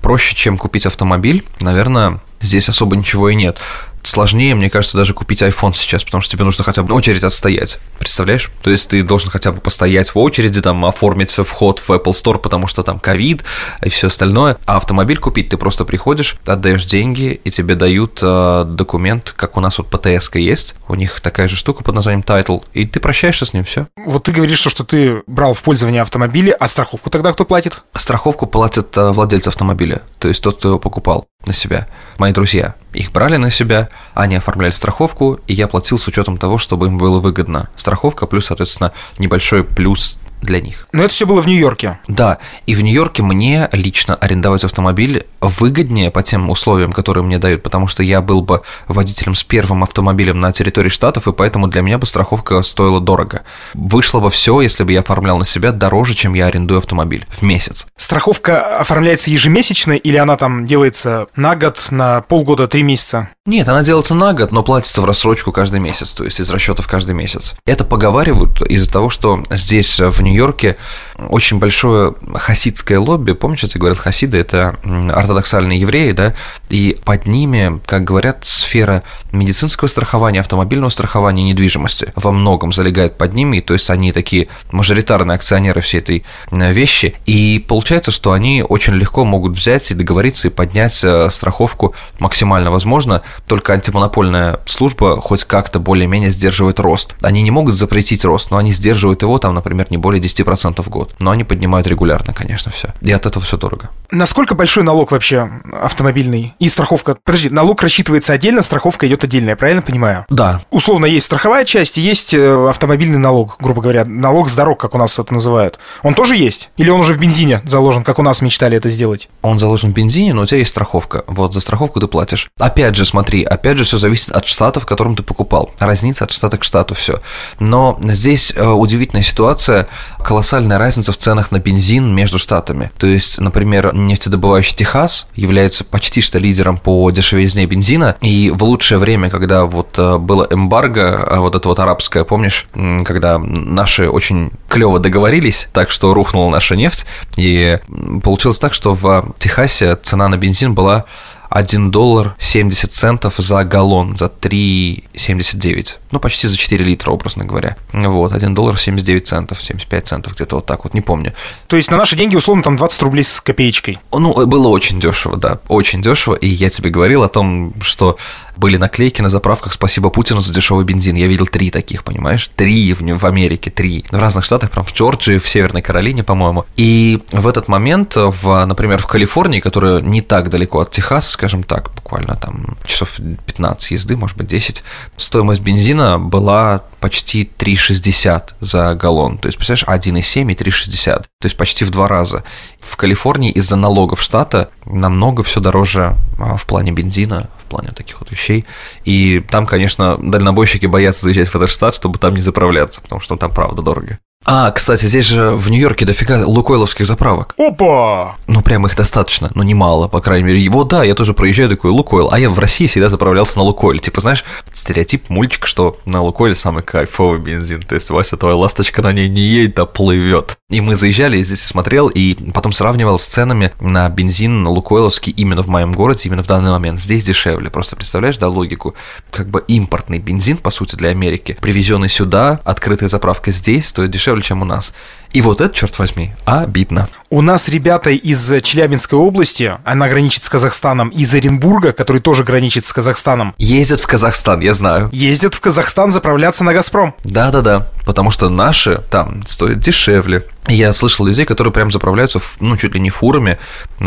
Проще, 0.00 0.34
чем 0.34 0.56
купить 0.56 0.86
автомобиль, 0.86 1.44
наверное, 1.60 2.20
здесь 2.40 2.70
особо 2.70 2.96
ничего 2.96 3.28
и 3.28 3.34
нет 3.34 3.58
сложнее, 4.06 4.54
мне 4.54 4.70
кажется, 4.70 4.96
даже 4.96 5.14
купить 5.14 5.42
iPhone 5.42 5.74
сейчас, 5.74 6.04
потому 6.04 6.22
что 6.22 6.32
тебе 6.32 6.44
нужно 6.44 6.64
хотя 6.64 6.82
бы 6.82 6.94
очередь 6.94 7.24
отстоять. 7.24 7.78
Представляешь? 7.98 8.50
То 8.62 8.70
есть 8.70 8.90
ты 8.90 9.02
должен 9.02 9.30
хотя 9.30 9.52
бы 9.52 9.60
постоять 9.60 10.14
в 10.14 10.18
очереди, 10.18 10.62
там, 10.62 10.84
оформить 10.84 11.32
вход 11.32 11.80
в 11.80 11.90
Apple 11.90 12.12
Store, 12.12 12.38
потому 12.38 12.66
что 12.66 12.82
там 12.82 12.98
ковид 12.98 13.44
и 13.82 13.88
все 13.88 14.08
остальное. 14.08 14.58
А 14.66 14.76
автомобиль 14.76 15.18
купить 15.18 15.48
ты 15.48 15.56
просто 15.56 15.84
приходишь, 15.84 16.36
отдаешь 16.46 16.84
деньги, 16.84 17.40
и 17.42 17.50
тебе 17.50 17.74
дают 17.74 18.20
э, 18.22 18.64
документ, 18.66 19.34
как 19.36 19.56
у 19.56 19.60
нас 19.60 19.78
вот 19.78 19.88
птс 19.88 20.30
есть. 20.34 20.74
У 20.88 20.94
них 20.94 21.20
такая 21.20 21.48
же 21.48 21.56
штука 21.56 21.82
под 21.82 21.94
названием 21.94 22.24
Title, 22.26 22.62
и 22.74 22.86
ты 22.86 23.00
прощаешься 23.00 23.44
с 23.44 23.52
ним, 23.54 23.64
все. 23.64 23.86
Вот 23.96 24.24
ты 24.24 24.32
говоришь, 24.32 24.58
что, 24.58 24.70
что 24.70 24.84
ты 24.84 25.22
брал 25.26 25.54
в 25.54 25.62
пользование 25.62 26.02
автомобили, 26.02 26.54
а 26.58 26.68
страховку 26.68 27.10
тогда 27.10 27.32
кто 27.32 27.44
платит? 27.44 27.82
Страховку 27.94 28.46
платят 28.46 28.96
э, 28.96 29.10
владельцы 29.10 29.48
автомобиля, 29.48 30.02
то 30.18 30.28
есть 30.28 30.42
тот, 30.42 30.58
кто 30.58 30.68
его 30.68 30.78
покупал 30.78 31.26
на 31.46 31.52
себя. 31.52 31.86
Мои 32.18 32.32
друзья 32.32 32.74
их 32.92 33.12
брали 33.12 33.36
на 33.36 33.50
себя, 33.50 33.88
они 34.14 34.36
оформляли 34.36 34.72
страховку, 34.72 35.40
и 35.46 35.54
я 35.54 35.68
платил 35.68 35.98
с 35.98 36.06
учетом 36.06 36.38
того, 36.38 36.58
чтобы 36.58 36.86
им 36.86 36.98
было 36.98 37.18
выгодно. 37.18 37.68
Страховка 37.76 38.26
плюс, 38.26 38.46
соответственно, 38.46 38.92
небольшой 39.18 39.64
плюс 39.64 40.18
для 40.42 40.60
них. 40.60 40.86
Но 40.92 41.02
это 41.02 41.12
все 41.12 41.26
было 41.26 41.40
в 41.40 41.46
Нью-Йорке. 41.46 41.98
Да, 42.08 42.38
и 42.66 42.74
в 42.74 42.82
Нью-Йорке 42.82 43.22
мне 43.22 43.68
лично 43.72 44.14
арендовать 44.14 44.64
автомобиль 44.64 45.26
выгоднее 45.40 46.10
по 46.10 46.22
тем 46.22 46.50
условиям, 46.50 46.92
которые 46.92 47.24
мне 47.24 47.38
дают, 47.38 47.62
потому 47.62 47.86
что 47.86 48.02
я 48.02 48.20
был 48.20 48.42
бы 48.42 48.62
водителем 48.88 49.34
с 49.34 49.44
первым 49.44 49.82
автомобилем 49.82 50.40
на 50.40 50.52
территории 50.52 50.88
штатов, 50.88 51.28
и 51.28 51.32
поэтому 51.32 51.68
для 51.68 51.82
меня 51.82 51.98
бы 51.98 52.06
страховка 52.06 52.62
стоила 52.62 53.00
дорого. 53.00 53.42
Вышло 53.74 54.20
бы 54.20 54.30
все, 54.30 54.60
если 54.60 54.84
бы 54.84 54.92
я 54.92 55.00
оформлял 55.00 55.38
на 55.38 55.44
себя 55.44 55.72
дороже, 55.72 56.14
чем 56.14 56.34
я 56.34 56.46
арендую 56.46 56.78
автомобиль 56.78 57.26
в 57.30 57.42
месяц. 57.42 57.86
Страховка 57.96 58.78
оформляется 58.78 59.30
ежемесячно 59.30 59.92
или 59.92 60.16
она 60.16 60.36
там 60.36 60.66
делается 60.66 61.26
на 61.36 61.56
год, 61.56 61.88
на 61.90 62.22
полгода, 62.22 62.68
три 62.68 62.82
месяца? 62.82 63.30
Нет, 63.46 63.68
она 63.68 63.82
делается 63.82 64.14
на 64.14 64.32
год, 64.32 64.52
но 64.52 64.62
платится 64.62 65.00
в 65.00 65.04
рассрочку 65.04 65.52
каждый 65.52 65.80
месяц, 65.80 66.12
то 66.12 66.24
есть 66.24 66.40
из 66.40 66.50
расчетов 66.50 66.88
каждый 66.88 67.14
месяц. 67.14 67.54
Это 67.64 67.84
поговаривают 67.84 68.60
из-за 68.62 68.90
того, 68.90 69.10
что 69.10 69.42
здесь 69.50 70.00
в 70.00 70.22
Нью-Йорке 70.26 70.76
очень 71.18 71.58
большое 71.58 72.14
хасидское 72.34 72.98
лобби. 72.98 73.32
Тебе 73.32 73.80
говорил, 73.80 73.96
хасиды– 73.96 74.38
это 74.38 74.76
ортодоксальные 74.84 75.80
евреи, 75.80 76.12
да? 76.12 76.34
И 76.68 76.98
под 77.04 77.26
ними, 77.26 77.80
как 77.86 78.04
говорят, 78.04 78.44
сфера 78.44 79.02
медицинского 79.32 79.88
страхования, 79.88 80.40
автомобильного 80.40 80.90
страхования 80.90 81.42
и 81.42 81.46
недвижимости 81.46 82.12
во 82.16 82.32
многом 82.32 82.72
залегает 82.72 83.16
под 83.18 83.32
ними, 83.34 83.60
то 83.60 83.74
есть 83.74 83.90
они 83.90 84.12
такие 84.12 84.48
мажоритарные 84.72 85.36
акционеры 85.36 85.80
всей 85.80 85.98
этой 86.00 86.24
вещи, 86.50 87.14
и 87.26 87.64
получается, 87.66 88.10
что 88.10 88.32
они 88.32 88.64
очень 88.66 88.94
легко 88.94 89.24
могут 89.24 89.56
взять 89.56 89.90
и 89.90 89.94
договориться 89.94 90.48
и 90.48 90.50
поднять 90.50 91.02
э, 91.02 91.30
страховку 91.30 91.94
максимально 92.18 92.70
возможно, 92.70 93.22
только 93.46 93.72
антимонопольная 93.72 94.60
служба 94.66 95.20
хоть 95.20 95.44
как-то 95.44 95.78
более-менее 95.78 96.30
сдерживает 96.30 96.80
рост. 96.80 97.16
Они 97.22 97.42
не 97.42 97.50
могут 97.50 97.74
запретить 97.74 98.24
рост, 98.24 98.50
но 98.50 98.56
они 98.56 98.72
сдерживают 98.72 99.22
его 99.22 99.38
там, 99.38 99.54
например, 99.54 99.86
не 99.90 99.96
более 99.96 100.15
10% 100.20 100.82
в 100.82 100.88
год. 100.88 101.14
Но 101.18 101.30
они 101.30 101.44
поднимают 101.44 101.86
регулярно, 101.86 102.32
конечно, 102.32 102.70
все. 102.70 102.94
И 103.00 103.12
от 103.12 103.26
этого 103.26 103.44
все 103.44 103.56
дорого. 103.56 103.90
Насколько 104.10 104.54
большой 104.54 104.84
налог 104.84 105.10
вообще 105.12 105.48
автомобильный 105.72 106.54
и 106.58 106.68
страховка? 106.68 107.16
Подожди, 107.24 107.48
налог 107.50 107.82
рассчитывается 107.82 108.32
отдельно, 108.32 108.62
страховка 108.62 109.06
идет 109.06 109.24
отдельно, 109.24 109.50
я 109.50 109.56
правильно 109.56 109.82
понимаю? 109.82 110.24
Да. 110.28 110.60
Условно 110.70 111.06
есть 111.06 111.26
страховая 111.26 111.64
часть 111.64 111.98
и 111.98 112.00
есть 112.00 112.34
э, 112.34 112.68
автомобильный 112.68 113.18
налог, 113.18 113.56
грубо 113.60 113.82
говоря, 113.82 114.04
налог 114.04 114.48
с 114.48 114.54
дорог, 114.54 114.78
как 114.80 114.94
у 114.94 114.98
нас 114.98 115.18
это 115.18 115.34
называют. 115.34 115.78
Он 116.02 116.14
тоже 116.14 116.36
есть? 116.36 116.70
Или 116.76 116.90
он 116.90 117.00
уже 117.00 117.12
в 117.12 117.18
бензине 117.18 117.60
заложен, 117.64 118.04
как 118.04 118.18
у 118.18 118.22
нас 118.22 118.42
мечтали 118.42 118.76
это 118.76 118.88
сделать? 118.88 119.28
Он 119.42 119.58
заложен 119.58 119.90
в 119.90 119.94
бензине, 119.94 120.34
но 120.34 120.42
у 120.42 120.46
тебя 120.46 120.58
есть 120.58 120.70
страховка. 120.70 121.24
Вот 121.26 121.54
за 121.54 121.60
страховку 121.60 122.00
ты 122.00 122.06
платишь. 122.06 122.50
Опять 122.58 122.96
же, 122.96 123.04
смотри, 123.04 123.42
опять 123.44 123.78
же, 123.78 123.84
все 123.84 123.98
зависит 123.98 124.30
от 124.30 124.46
штата, 124.46 124.80
в 124.80 124.86
котором 124.86 125.16
ты 125.16 125.22
покупал. 125.22 125.70
Разница 125.78 126.24
от 126.24 126.32
штата 126.32 126.58
к 126.58 126.64
штату 126.64 126.94
все. 126.94 127.20
Но 127.58 127.98
здесь 128.02 128.52
э, 128.54 128.66
удивительная 128.66 129.22
ситуация, 129.22 129.88
колоссальная 130.18 130.78
разница 130.78 131.12
в 131.12 131.16
ценах 131.16 131.52
на 131.52 131.58
бензин 131.58 132.14
между 132.14 132.38
штатами. 132.38 132.90
То 132.98 133.06
есть, 133.06 133.40
например, 133.40 133.94
нефтедобывающий 133.94 134.74
Техас 134.74 135.26
является 135.34 135.84
почти 135.84 136.20
что 136.20 136.38
лидером 136.38 136.78
по 136.78 137.10
дешевизне 137.10 137.66
бензина, 137.66 138.16
и 138.20 138.50
в 138.50 138.62
лучшее 138.64 138.98
время, 138.98 139.30
когда 139.30 139.64
вот 139.64 139.98
э, 139.98 140.18
было 140.18 140.46
эмбарго, 140.50 141.24
а 141.24 141.40
вот 141.40 141.54
это 141.54 141.68
вот 141.68 141.78
арабское, 141.78 142.24
помнишь, 142.24 142.66
когда 142.72 143.38
наши 143.38 144.08
очень 144.08 144.50
клево 144.68 144.98
договорились, 144.98 145.68
так 145.72 145.90
что 145.90 146.14
рухнула 146.14 146.50
наша 146.50 146.76
нефть, 146.76 147.06
и 147.36 147.78
получилось 148.22 148.58
так, 148.58 148.74
что 148.74 148.94
в 148.94 149.34
Техасе 149.38 149.96
цена 149.96 150.28
на 150.28 150.36
бензин 150.36 150.74
была 150.74 151.04
1 151.50 151.90
доллар 151.90 152.34
70 152.38 152.92
центов 152.92 153.34
за 153.38 153.64
галлон, 153.64 154.16
за 154.16 154.26
3,79. 154.26 155.96
Ну, 156.10 156.20
почти 156.20 156.48
за 156.48 156.56
4 156.56 156.84
литра, 156.84 157.10
образно 157.10 157.44
говоря. 157.44 157.76
Вот, 157.92 158.32
1 158.32 158.54
доллар 158.54 158.78
79 158.78 159.26
центов, 159.26 159.62
75 159.62 160.06
центов, 160.06 160.34
где-то 160.34 160.56
вот 160.56 160.66
так 160.66 160.84
вот, 160.84 160.94
не 160.94 161.00
помню. 161.00 161.32
То 161.66 161.76
есть 161.76 161.90
на 161.90 161.96
наши 161.96 162.16
деньги, 162.16 162.36
условно, 162.36 162.62
там 162.62 162.76
20 162.76 163.02
рублей 163.02 163.24
с 163.24 163.40
копеечкой. 163.40 163.98
Ну, 164.12 164.46
было 164.46 164.68
очень 164.68 165.00
дешево, 165.00 165.36
да, 165.36 165.58
очень 165.68 166.02
дешево. 166.02 166.34
И 166.34 166.48
я 166.48 166.70
тебе 166.70 166.90
говорил 166.90 167.22
о 167.22 167.28
том, 167.28 167.74
что 167.80 168.16
были 168.56 168.76
наклейки 168.76 169.22
на 169.22 169.28
заправках 169.28 169.72
«Спасибо 169.72 170.10
Путину 170.10 170.40
за 170.40 170.52
дешевый 170.52 170.84
бензин». 170.84 171.16
Я 171.16 171.26
видел 171.26 171.46
три 171.46 171.70
таких, 171.70 172.04
понимаешь? 172.04 172.50
Три 172.54 172.92
в, 172.92 173.00
в 173.00 173.26
Америке, 173.26 173.70
три. 173.70 174.04
В 174.10 174.18
разных 174.18 174.44
штатах, 174.44 174.70
прям 174.70 174.84
в 174.84 174.94
Джорджии, 174.94 175.38
в 175.38 175.48
Северной 175.48 175.82
Каролине, 175.82 176.24
по-моему. 176.24 176.64
И 176.76 177.22
в 177.32 177.46
этот 177.48 177.68
момент, 177.68 178.14
в, 178.16 178.64
например, 178.64 178.98
в 178.98 179.06
Калифорнии, 179.06 179.60
которая 179.60 180.00
не 180.00 180.22
так 180.22 180.50
далеко 180.50 180.80
от 180.80 180.90
Техаса, 180.90 181.30
скажем 181.30 181.62
так, 181.62 181.92
буквально 181.94 182.36
там 182.36 182.76
часов 182.86 183.16
15 183.46 183.90
езды, 183.92 184.16
может 184.16 184.36
быть, 184.36 184.46
10, 184.46 184.84
стоимость 185.16 185.60
бензина 185.60 186.18
была 186.18 186.84
почти 187.00 187.48
3,60 187.58 188.54
за 188.60 188.94
галлон. 188.94 189.38
То 189.38 189.48
есть, 189.48 189.58
представляешь, 189.58 190.02
1,7 190.02 190.52
и 190.52 190.54
3,60. 190.54 191.24
То 191.40 191.46
есть 191.46 191.56
почти 191.56 191.84
в 191.84 191.90
два 191.90 192.08
раза. 192.08 192.44
В 192.88 192.96
Калифорнии 192.96 193.50
из-за 193.50 193.76
налогов 193.76 194.22
штата 194.22 194.70
намного 194.84 195.42
все 195.42 195.60
дороже 195.60 196.16
а, 196.38 196.56
в 196.56 196.64
плане 196.66 196.92
бензина, 196.92 197.50
в 197.58 197.64
плане 197.64 197.90
таких 197.90 198.20
вот 198.20 198.30
вещей. 198.30 198.64
И 199.04 199.40
там, 199.40 199.66
конечно, 199.66 200.16
дальнобойщики 200.18 200.86
боятся 200.86 201.22
заезжать 201.24 201.48
в 201.48 201.56
этот 201.56 201.68
штат, 201.68 201.94
чтобы 201.94 202.18
там 202.18 202.34
не 202.34 202.40
заправляться, 202.40 203.00
потому 203.00 203.20
что 203.20 203.36
там 203.36 203.50
правда 203.50 203.82
дорого. 203.82 204.18
А, 204.44 204.70
кстати, 204.70 205.06
здесь 205.06 205.24
же 205.24 205.50
в 205.50 205.70
Нью-Йорке 205.70 206.04
дофига 206.04 206.46
лукойловских 206.46 207.04
заправок. 207.04 207.54
Опа! 207.58 208.36
Ну, 208.46 208.62
прям 208.62 208.86
их 208.86 208.94
достаточно, 208.94 209.50
но 209.54 209.64
немало, 209.64 210.06
по 210.06 210.20
крайней 210.20 210.44
мере. 210.44 210.60
Его, 210.60 210.84
да, 210.84 211.02
я 211.02 211.14
тоже 211.14 211.34
проезжаю 211.34 211.68
такой 211.68 211.90
Лукойл, 211.90 212.28
а 212.30 212.38
я 212.38 212.48
в 212.48 212.58
России 212.58 212.86
всегда 212.86 213.08
заправлялся 213.08 213.58
на 213.58 213.64
Лукойле. 213.64 213.98
Типа, 213.98 214.20
знаешь, 214.20 214.44
стереотип 214.72 215.30
мультик, 215.30 215.66
что 215.66 215.96
на 216.04 216.22
Лукойле 216.22 216.54
самый 216.54 216.84
кайфовый 216.84 217.40
бензин. 217.40 217.82
То 217.82 217.96
есть, 217.96 218.10
Вася, 218.10 218.36
твоя 218.36 218.54
ласточка 218.54 219.02
на 219.02 219.12
ней 219.12 219.28
не 219.28 219.40
едет, 219.40 219.80
а 219.80 219.86
плывет. 219.86 220.56
И 220.70 220.80
мы 220.80 220.94
заезжали, 220.94 221.38
я 221.38 221.42
здесь 221.42 221.64
смотрел, 221.64 222.08
и 222.08 222.34
потом 222.52 222.72
сравнивал 222.72 223.18
с 223.18 223.26
ценами 223.26 223.72
на 223.80 224.08
бензин 224.08 224.62
на 224.62 224.70
Лукойловский 224.70 225.32
именно 225.32 225.62
в 225.62 225.68
моем 225.68 225.92
городе, 225.92 226.22
именно 226.24 226.44
в 226.44 226.46
данный 226.46 226.70
момент. 226.70 227.00
Здесь 227.00 227.24
дешевле. 227.24 227.68
Просто 227.68 227.96
представляешь, 227.96 228.36
да, 228.36 228.48
логику? 228.48 228.94
Как 229.32 229.48
бы 229.48 229.64
импортный 229.66 230.20
бензин, 230.20 230.56
по 230.56 230.70
сути, 230.70 230.94
для 230.94 231.08
Америки, 231.08 231.56
привезенный 231.60 232.08
сюда, 232.08 232.60
открытая 232.64 233.08
заправка 233.08 233.50
здесь, 233.50 233.88
стоит 233.88 234.10
дешевле, 234.10 234.25
чем 234.42 234.62
у 234.62 234.64
нас. 234.64 234.92
И 235.36 235.42
вот 235.42 235.60
это, 235.60 235.74
черт 235.74 235.98
возьми, 235.98 236.30
обидно. 236.46 237.10
У 237.28 237.42
нас 237.42 237.68
ребята 237.68 238.08
из 238.08 238.50
Челябинской 238.62 239.18
области, 239.18 239.70
она 239.84 240.08
граничит 240.08 240.44
с 240.44 240.48
Казахстаном, 240.48 241.10
из 241.10 241.34
Оренбурга, 241.34 241.92
который 241.92 242.22
тоже 242.22 242.42
граничит 242.42 242.86
с 242.86 242.92
Казахстаном. 242.94 243.54
Ездят 243.58 244.00
в 244.00 244.06
Казахстан, 244.06 244.60
я 244.60 244.72
знаю. 244.72 245.10
Ездят 245.12 245.52
в 245.52 245.60
Казахстан 245.60 246.10
заправляться 246.10 246.64
на 246.64 246.72
«Газпром». 246.72 247.14
Да-да-да, 247.22 247.86
потому 248.06 248.30
что 248.30 248.48
наши 248.48 249.02
там 249.10 249.42
стоят 249.46 249.78
дешевле. 249.78 250.46
Я 250.68 250.94
слышал 250.94 251.26
людей, 251.26 251.44
которые 251.44 251.70
прям 251.70 251.92
заправляются, 251.92 252.40
ну, 252.60 252.78
чуть 252.78 252.94
ли 252.94 253.00
не 253.00 253.10
фурами, 253.10 253.58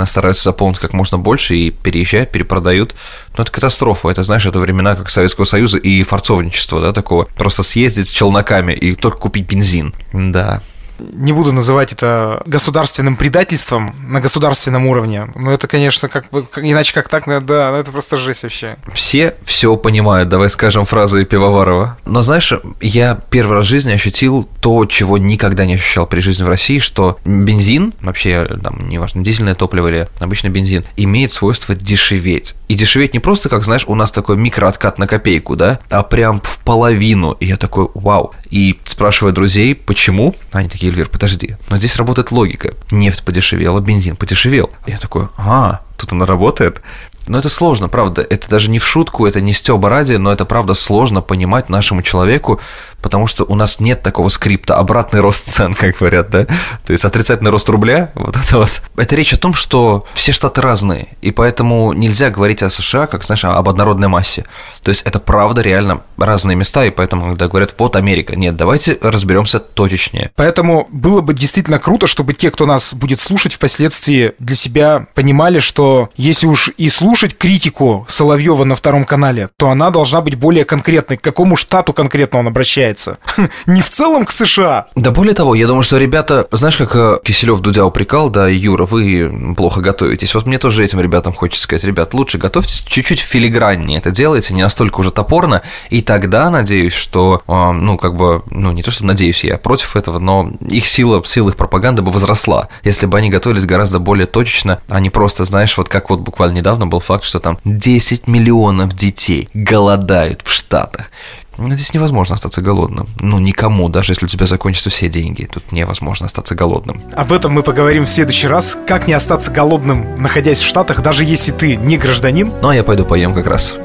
стараются 0.08 0.46
заполнить 0.46 0.80
как 0.80 0.94
можно 0.94 1.20
больше 1.20 1.56
и 1.56 1.70
переезжают, 1.70 2.32
перепродают. 2.32 2.96
Но 3.38 3.44
это 3.44 3.52
катастрофа. 3.52 4.10
Это, 4.10 4.24
знаешь, 4.24 4.48
это 4.48 4.58
времена 4.58 4.96
как 4.96 5.12
Советского 5.12 5.46
Союза 5.46 5.78
и 5.78 6.02
форцовничества, 6.02 6.82
да, 6.82 6.92
такого. 6.92 7.26
Просто 7.38 7.62
съездить 7.62 8.08
с 8.08 8.12
челноками 8.12 8.74
и 8.74 8.96
только 8.96 9.20
купить 9.20 9.46
бензин. 9.46 9.94
Да 10.12 10.64
не 11.00 11.34
буду 11.34 11.52
называть 11.52 11.94
это 11.94 12.42
государственным 12.46 13.16
предательством 13.16 13.96
на 14.08 14.22
государственном 14.22 14.86
уровне. 14.88 15.28
Но 15.36 15.52
это, 15.52 15.68
конечно, 15.68 16.10
как 16.10 16.30
бы 16.30 16.46
иначе 16.58 16.94
как 16.94 17.10
так, 17.10 17.26
да, 17.28 17.40
да, 17.40 17.78
это 17.78 17.92
просто 17.92 18.18
жесть 18.18 18.44
вообще. 18.44 18.78
Все 18.94 19.36
все 19.44 19.76
понимают, 19.78 20.30
давай 20.30 20.50
скажем 20.50 20.86
фразы 20.86 21.26
Пивоварова. 21.26 21.98
Но 22.06 22.22
знаешь, 22.22 22.54
я 22.82 23.20
первый 23.30 23.58
раз 23.58 23.66
в 23.66 23.70
жизни 23.70 23.92
ощутил 23.92 24.48
то, 24.62 24.86
чего 24.86 25.18
никогда 25.18 25.66
не 25.66 25.76
ощущал 25.76 26.08
при 26.08 26.22
жизни 26.22 26.44
в 26.44 26.48
России, 26.48 26.80
что 26.80 27.20
бензин, 27.26 27.94
вообще, 28.02 28.48
там, 28.62 28.88
неважно, 28.90 29.24
дизельное 29.24 29.56
топливо 29.56 29.88
или 29.88 30.08
обычный 30.20 30.50
бензин, 30.50 30.86
имеет 30.98 31.34
свойство 31.34 31.76
дешеветь. 31.76 32.56
И 32.68 32.76
дешеветь 32.76 33.14
не 33.14 33.20
просто, 33.20 33.50
как, 33.50 33.64
знаешь, 33.64 33.86
у 33.88 33.96
нас 33.96 34.12
такой 34.12 34.38
микрооткат 34.38 34.98
на 34.98 35.08
копейку, 35.08 35.56
да, 35.56 35.80
а 35.90 36.04
прям 36.04 36.42
в 36.42 36.60
половину. 36.60 37.32
И 37.34 37.46
я 37.46 37.58
такой, 37.58 37.90
вау. 37.94 38.34
И 38.50 38.80
спрашиваю 38.86 39.34
друзей, 39.34 39.76
почему, 39.76 40.36
они 40.52 40.70
такие, 40.70 40.92
Эльвир, 40.92 41.08
подожди, 41.10 41.56
но 41.70 41.78
здесь 41.78 41.98
работает 41.98 42.32
логика. 42.32 42.74
Нефть 42.90 43.24
подешевела, 43.24 43.80
бензин 43.80 44.16
подешевел. 44.16 44.72
Я 44.88 44.98
такой, 44.98 45.28
а, 45.38 45.82
тут 45.98 46.12
она 46.14 46.26
работает. 46.26 46.82
Но 47.28 47.38
это 47.38 47.50
сложно, 47.50 47.90
правда. 47.90 48.26
Это 48.28 48.50
даже 48.50 48.72
не 48.72 48.80
в 48.80 48.88
шутку, 48.88 49.28
это 49.28 49.40
не 49.40 49.54
стёба 49.54 49.90
ради, 49.90 50.16
но 50.16 50.32
это 50.32 50.46
правда 50.46 50.74
сложно 50.74 51.22
понимать 51.22 51.70
нашему 51.70 52.02
человеку, 52.02 52.60
потому 53.02 53.28
что 53.28 53.44
у 53.46 53.54
нас 53.54 53.80
нет 53.80 54.02
такого 54.02 54.30
скрипта, 54.30 54.78
обратный 54.78 55.20
рост 55.20 55.48
цен, 55.48 55.76
как 55.76 55.98
говорят, 55.98 56.32
да? 56.32 56.46
То 56.86 56.92
есть 56.92 57.06
отрицательный 57.06 57.52
рост 57.52 57.70
рубля, 57.70 58.12
вот 58.16 58.36
это 58.36 58.58
вот. 58.58 58.82
Это 58.98 59.16
речь 59.16 59.32
о 59.32 59.38
том, 59.38 59.54
что 59.54 60.08
все 60.16 60.32
штаты 60.32 60.62
разные, 60.62 61.10
и 61.22 61.30
поэтому 61.30 61.94
нельзя 61.94 62.32
говорить 62.32 62.64
о 62.64 62.70
США, 62.72 63.06
как, 63.06 63.24
знаешь, 63.24 63.46
об 63.46 63.70
однородной 63.70 64.08
массе. 64.08 64.46
То 64.82 64.90
есть 64.90 65.04
это 65.04 65.20
правда 65.20 65.62
реально 65.62 66.02
разные 66.18 66.56
места, 66.56 66.84
и 66.86 66.90
поэтому, 66.90 67.28
когда 67.30 67.48
говорят, 67.48 67.76
вот 67.78 67.96
Америка, 67.96 68.36
нет, 68.36 68.56
давайте 68.58 68.98
разберемся 69.02 69.60
точечнее. 69.60 70.32
Поэтому 70.36 70.88
было 70.92 71.22
бы 71.22 71.36
действительно 71.36 71.78
круто, 71.78 72.08
чтобы 72.08 72.34
те, 72.34 72.50
кто 72.50 72.66
нас 72.66 72.96
будет 72.96 73.20
слушать 73.20 73.54
впоследствии, 73.54 74.34
для 74.40 74.56
себя 74.56 75.08
понимали, 75.14 75.60
что 75.60 76.10
если 76.16 76.48
уж 76.48 76.72
и 76.76 76.90
слушать 76.90 77.09
критику 77.38 78.06
Соловьева 78.10 78.64
на 78.64 78.76
втором 78.76 79.06
канале, 79.06 79.50
то 79.58 79.70
она 79.70 79.90
должна 79.90 80.22
быть 80.22 80.36
более 80.36 80.66
конкретной, 80.66 81.18
к 81.18 81.22
какому 81.22 81.56
штату 81.56 81.94
конкретно 81.94 82.40
он 82.40 82.48
обращается. 82.48 83.18
Не 83.66 83.82
в 83.82 83.90
целом 83.90 84.26
к 84.26 84.32
США. 84.32 84.88
Да 84.96 85.12
более 85.12 85.34
того, 85.34 85.56
я 85.56 85.68
думаю, 85.68 85.84
что 85.84 85.98
ребята, 85.98 86.48
знаешь, 86.52 86.78
как 86.78 86.96
э, 86.96 87.20
Киселев 87.24 87.60
Дудя 87.60 87.86
упрекал, 87.86 88.30
да, 88.30 88.48
Юра, 88.48 88.86
вы 88.86 89.54
плохо 89.56 89.82
готовитесь. 89.82 90.34
Вот 90.36 90.48
мне 90.48 90.58
тоже 90.58 90.84
этим 90.84 91.00
ребятам 91.00 91.34
хочется 91.34 91.64
сказать, 91.64 91.84
ребят, 91.84 92.14
лучше 92.14 92.38
готовьтесь 92.38 92.84
чуть-чуть 92.84 93.20
филиграннее 93.20 94.00
это 94.00 94.12
делайте, 94.12 94.54
не 94.54 94.64
настолько 94.64 95.02
уже 95.02 95.12
топорно, 95.12 95.62
и 95.90 96.02
тогда, 96.02 96.50
надеюсь, 96.50 96.94
что, 96.94 97.42
э, 97.48 97.72
ну, 97.72 97.98
как 97.98 98.16
бы, 98.16 98.44
ну, 98.50 98.72
не 98.72 98.82
то, 98.82 98.92
что 98.92 99.06
надеюсь, 99.06 99.44
я 99.44 99.58
против 99.58 99.96
этого, 99.96 100.20
но 100.20 100.52
их 100.68 100.88
сила, 100.88 101.24
сила 101.26 101.50
их 101.50 101.56
пропаганды 101.56 102.02
бы 102.02 102.12
возросла, 102.12 102.70
если 102.84 103.06
бы 103.06 103.18
они 103.18 103.30
готовились 103.30 103.66
гораздо 103.66 104.00
более 104.00 104.26
точечно, 104.26 104.82
а 104.88 105.00
не 105.00 105.10
просто, 105.10 105.46
знаешь, 105.46 105.78
вот 105.78 105.90
как 105.90 106.10
вот 106.10 106.20
буквально 106.20 106.58
недавно 106.58 106.88
был 106.88 106.99
факт, 107.00 107.24
что 107.24 107.40
там 107.40 107.58
10 107.66 108.28
миллионов 108.28 108.94
детей 108.94 109.50
голодают 109.54 110.42
в 110.44 110.52
Штатах 110.52 111.12
Ну, 111.58 111.76
здесь 111.76 111.94
невозможно 111.94 112.36
остаться 112.36 112.62
голодным. 112.62 113.08
Ну, 113.20 113.40
никому, 113.40 113.90
даже 113.90 114.14
если 114.14 114.26
у 114.26 114.30
тебя 114.30 114.46
закончатся 114.46 114.90
все 114.90 115.10
деньги, 115.10 115.50
тут 115.52 115.72
невозможно 115.72 116.26
остаться 116.26 116.56
голодным. 116.56 117.02
Об 117.14 117.34
этом 117.34 117.52
мы 117.52 117.64
поговорим 117.64 118.06
в 118.06 118.10
следующий 118.10 118.48
раз. 118.48 118.78
Как 118.88 119.08
не 119.08 119.14
остаться 119.14 119.52
голодным, 119.52 120.22
находясь 120.22 120.62
в 120.62 120.68
Штатах, 120.68 121.02
даже 121.02 121.26
если 121.26 121.52
ты 121.52 121.76
не 121.76 121.98
гражданин. 121.98 122.52
Ну, 122.62 122.70
а 122.70 122.76
я 122.76 122.84
пойду 122.84 123.06
поем 123.06 123.34
как 123.34 123.48
раз. 123.48 123.76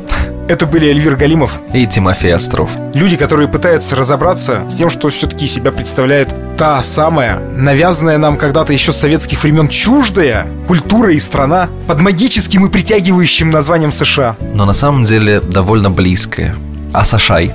Это 0.47 0.67
были 0.67 0.89
Эльвир 0.89 1.17
Галимов 1.17 1.63
и 1.73 1.87
Тимофей 1.87 2.35
Остров. 2.35 2.71
Люди, 2.93 3.17
которые 3.17 3.49
пытаются 3.49 3.97
разобраться 3.97 4.69
с 4.69 4.75
тем, 4.75 4.91
что 4.91 5.09
все-таки 5.09 5.47
себя 5.47 5.73
представляет 5.73 6.35
та 6.57 6.83
самая, 6.83 7.41
навязанная 7.51 8.19
нам 8.19 8.37
когда-то 8.37 8.73
еще 8.73 8.93
с 8.93 8.97
советских 8.97 9.43
времен 9.43 9.69
чуждая 9.69 10.47
культура 10.69 11.13
и 11.13 11.19
страна 11.19 11.69
под 11.87 12.01
магическим 12.01 12.67
и 12.67 12.71
притягивающим 12.71 13.51
названием 13.51 13.93
США. 13.93 14.37
Но 14.55 14.65
на 14.65 14.75
самом 14.75 15.05
деле 15.05 15.41
довольно 15.41 15.91
близкая. 15.91 16.55
Асашай, 16.93 17.53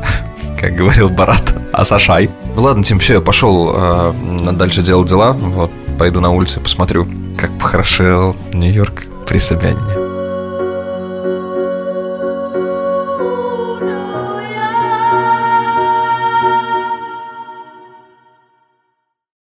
как 0.60 0.76
говорил 0.76 1.10
Барат. 1.10 1.56
Асашай. 1.72 2.30
Ну 2.56 2.62
ладно, 2.62 2.84
Тим, 2.84 3.00
все, 3.00 3.16
я 3.16 3.22
пошел 3.22 3.72
э, 3.74 4.14
дальше 4.52 4.82
делать 4.82 5.08
дела. 5.08 5.32
Вот, 5.32 5.72
пойду 5.98 6.20
на 6.20 6.32
улицу, 6.32 6.60
посмотрю, 6.60 7.08
как 7.38 7.52
похорошел 7.58 8.36
Нью-Йорк 8.52 9.06
при 9.28 9.38
Собянине. 9.38 10.09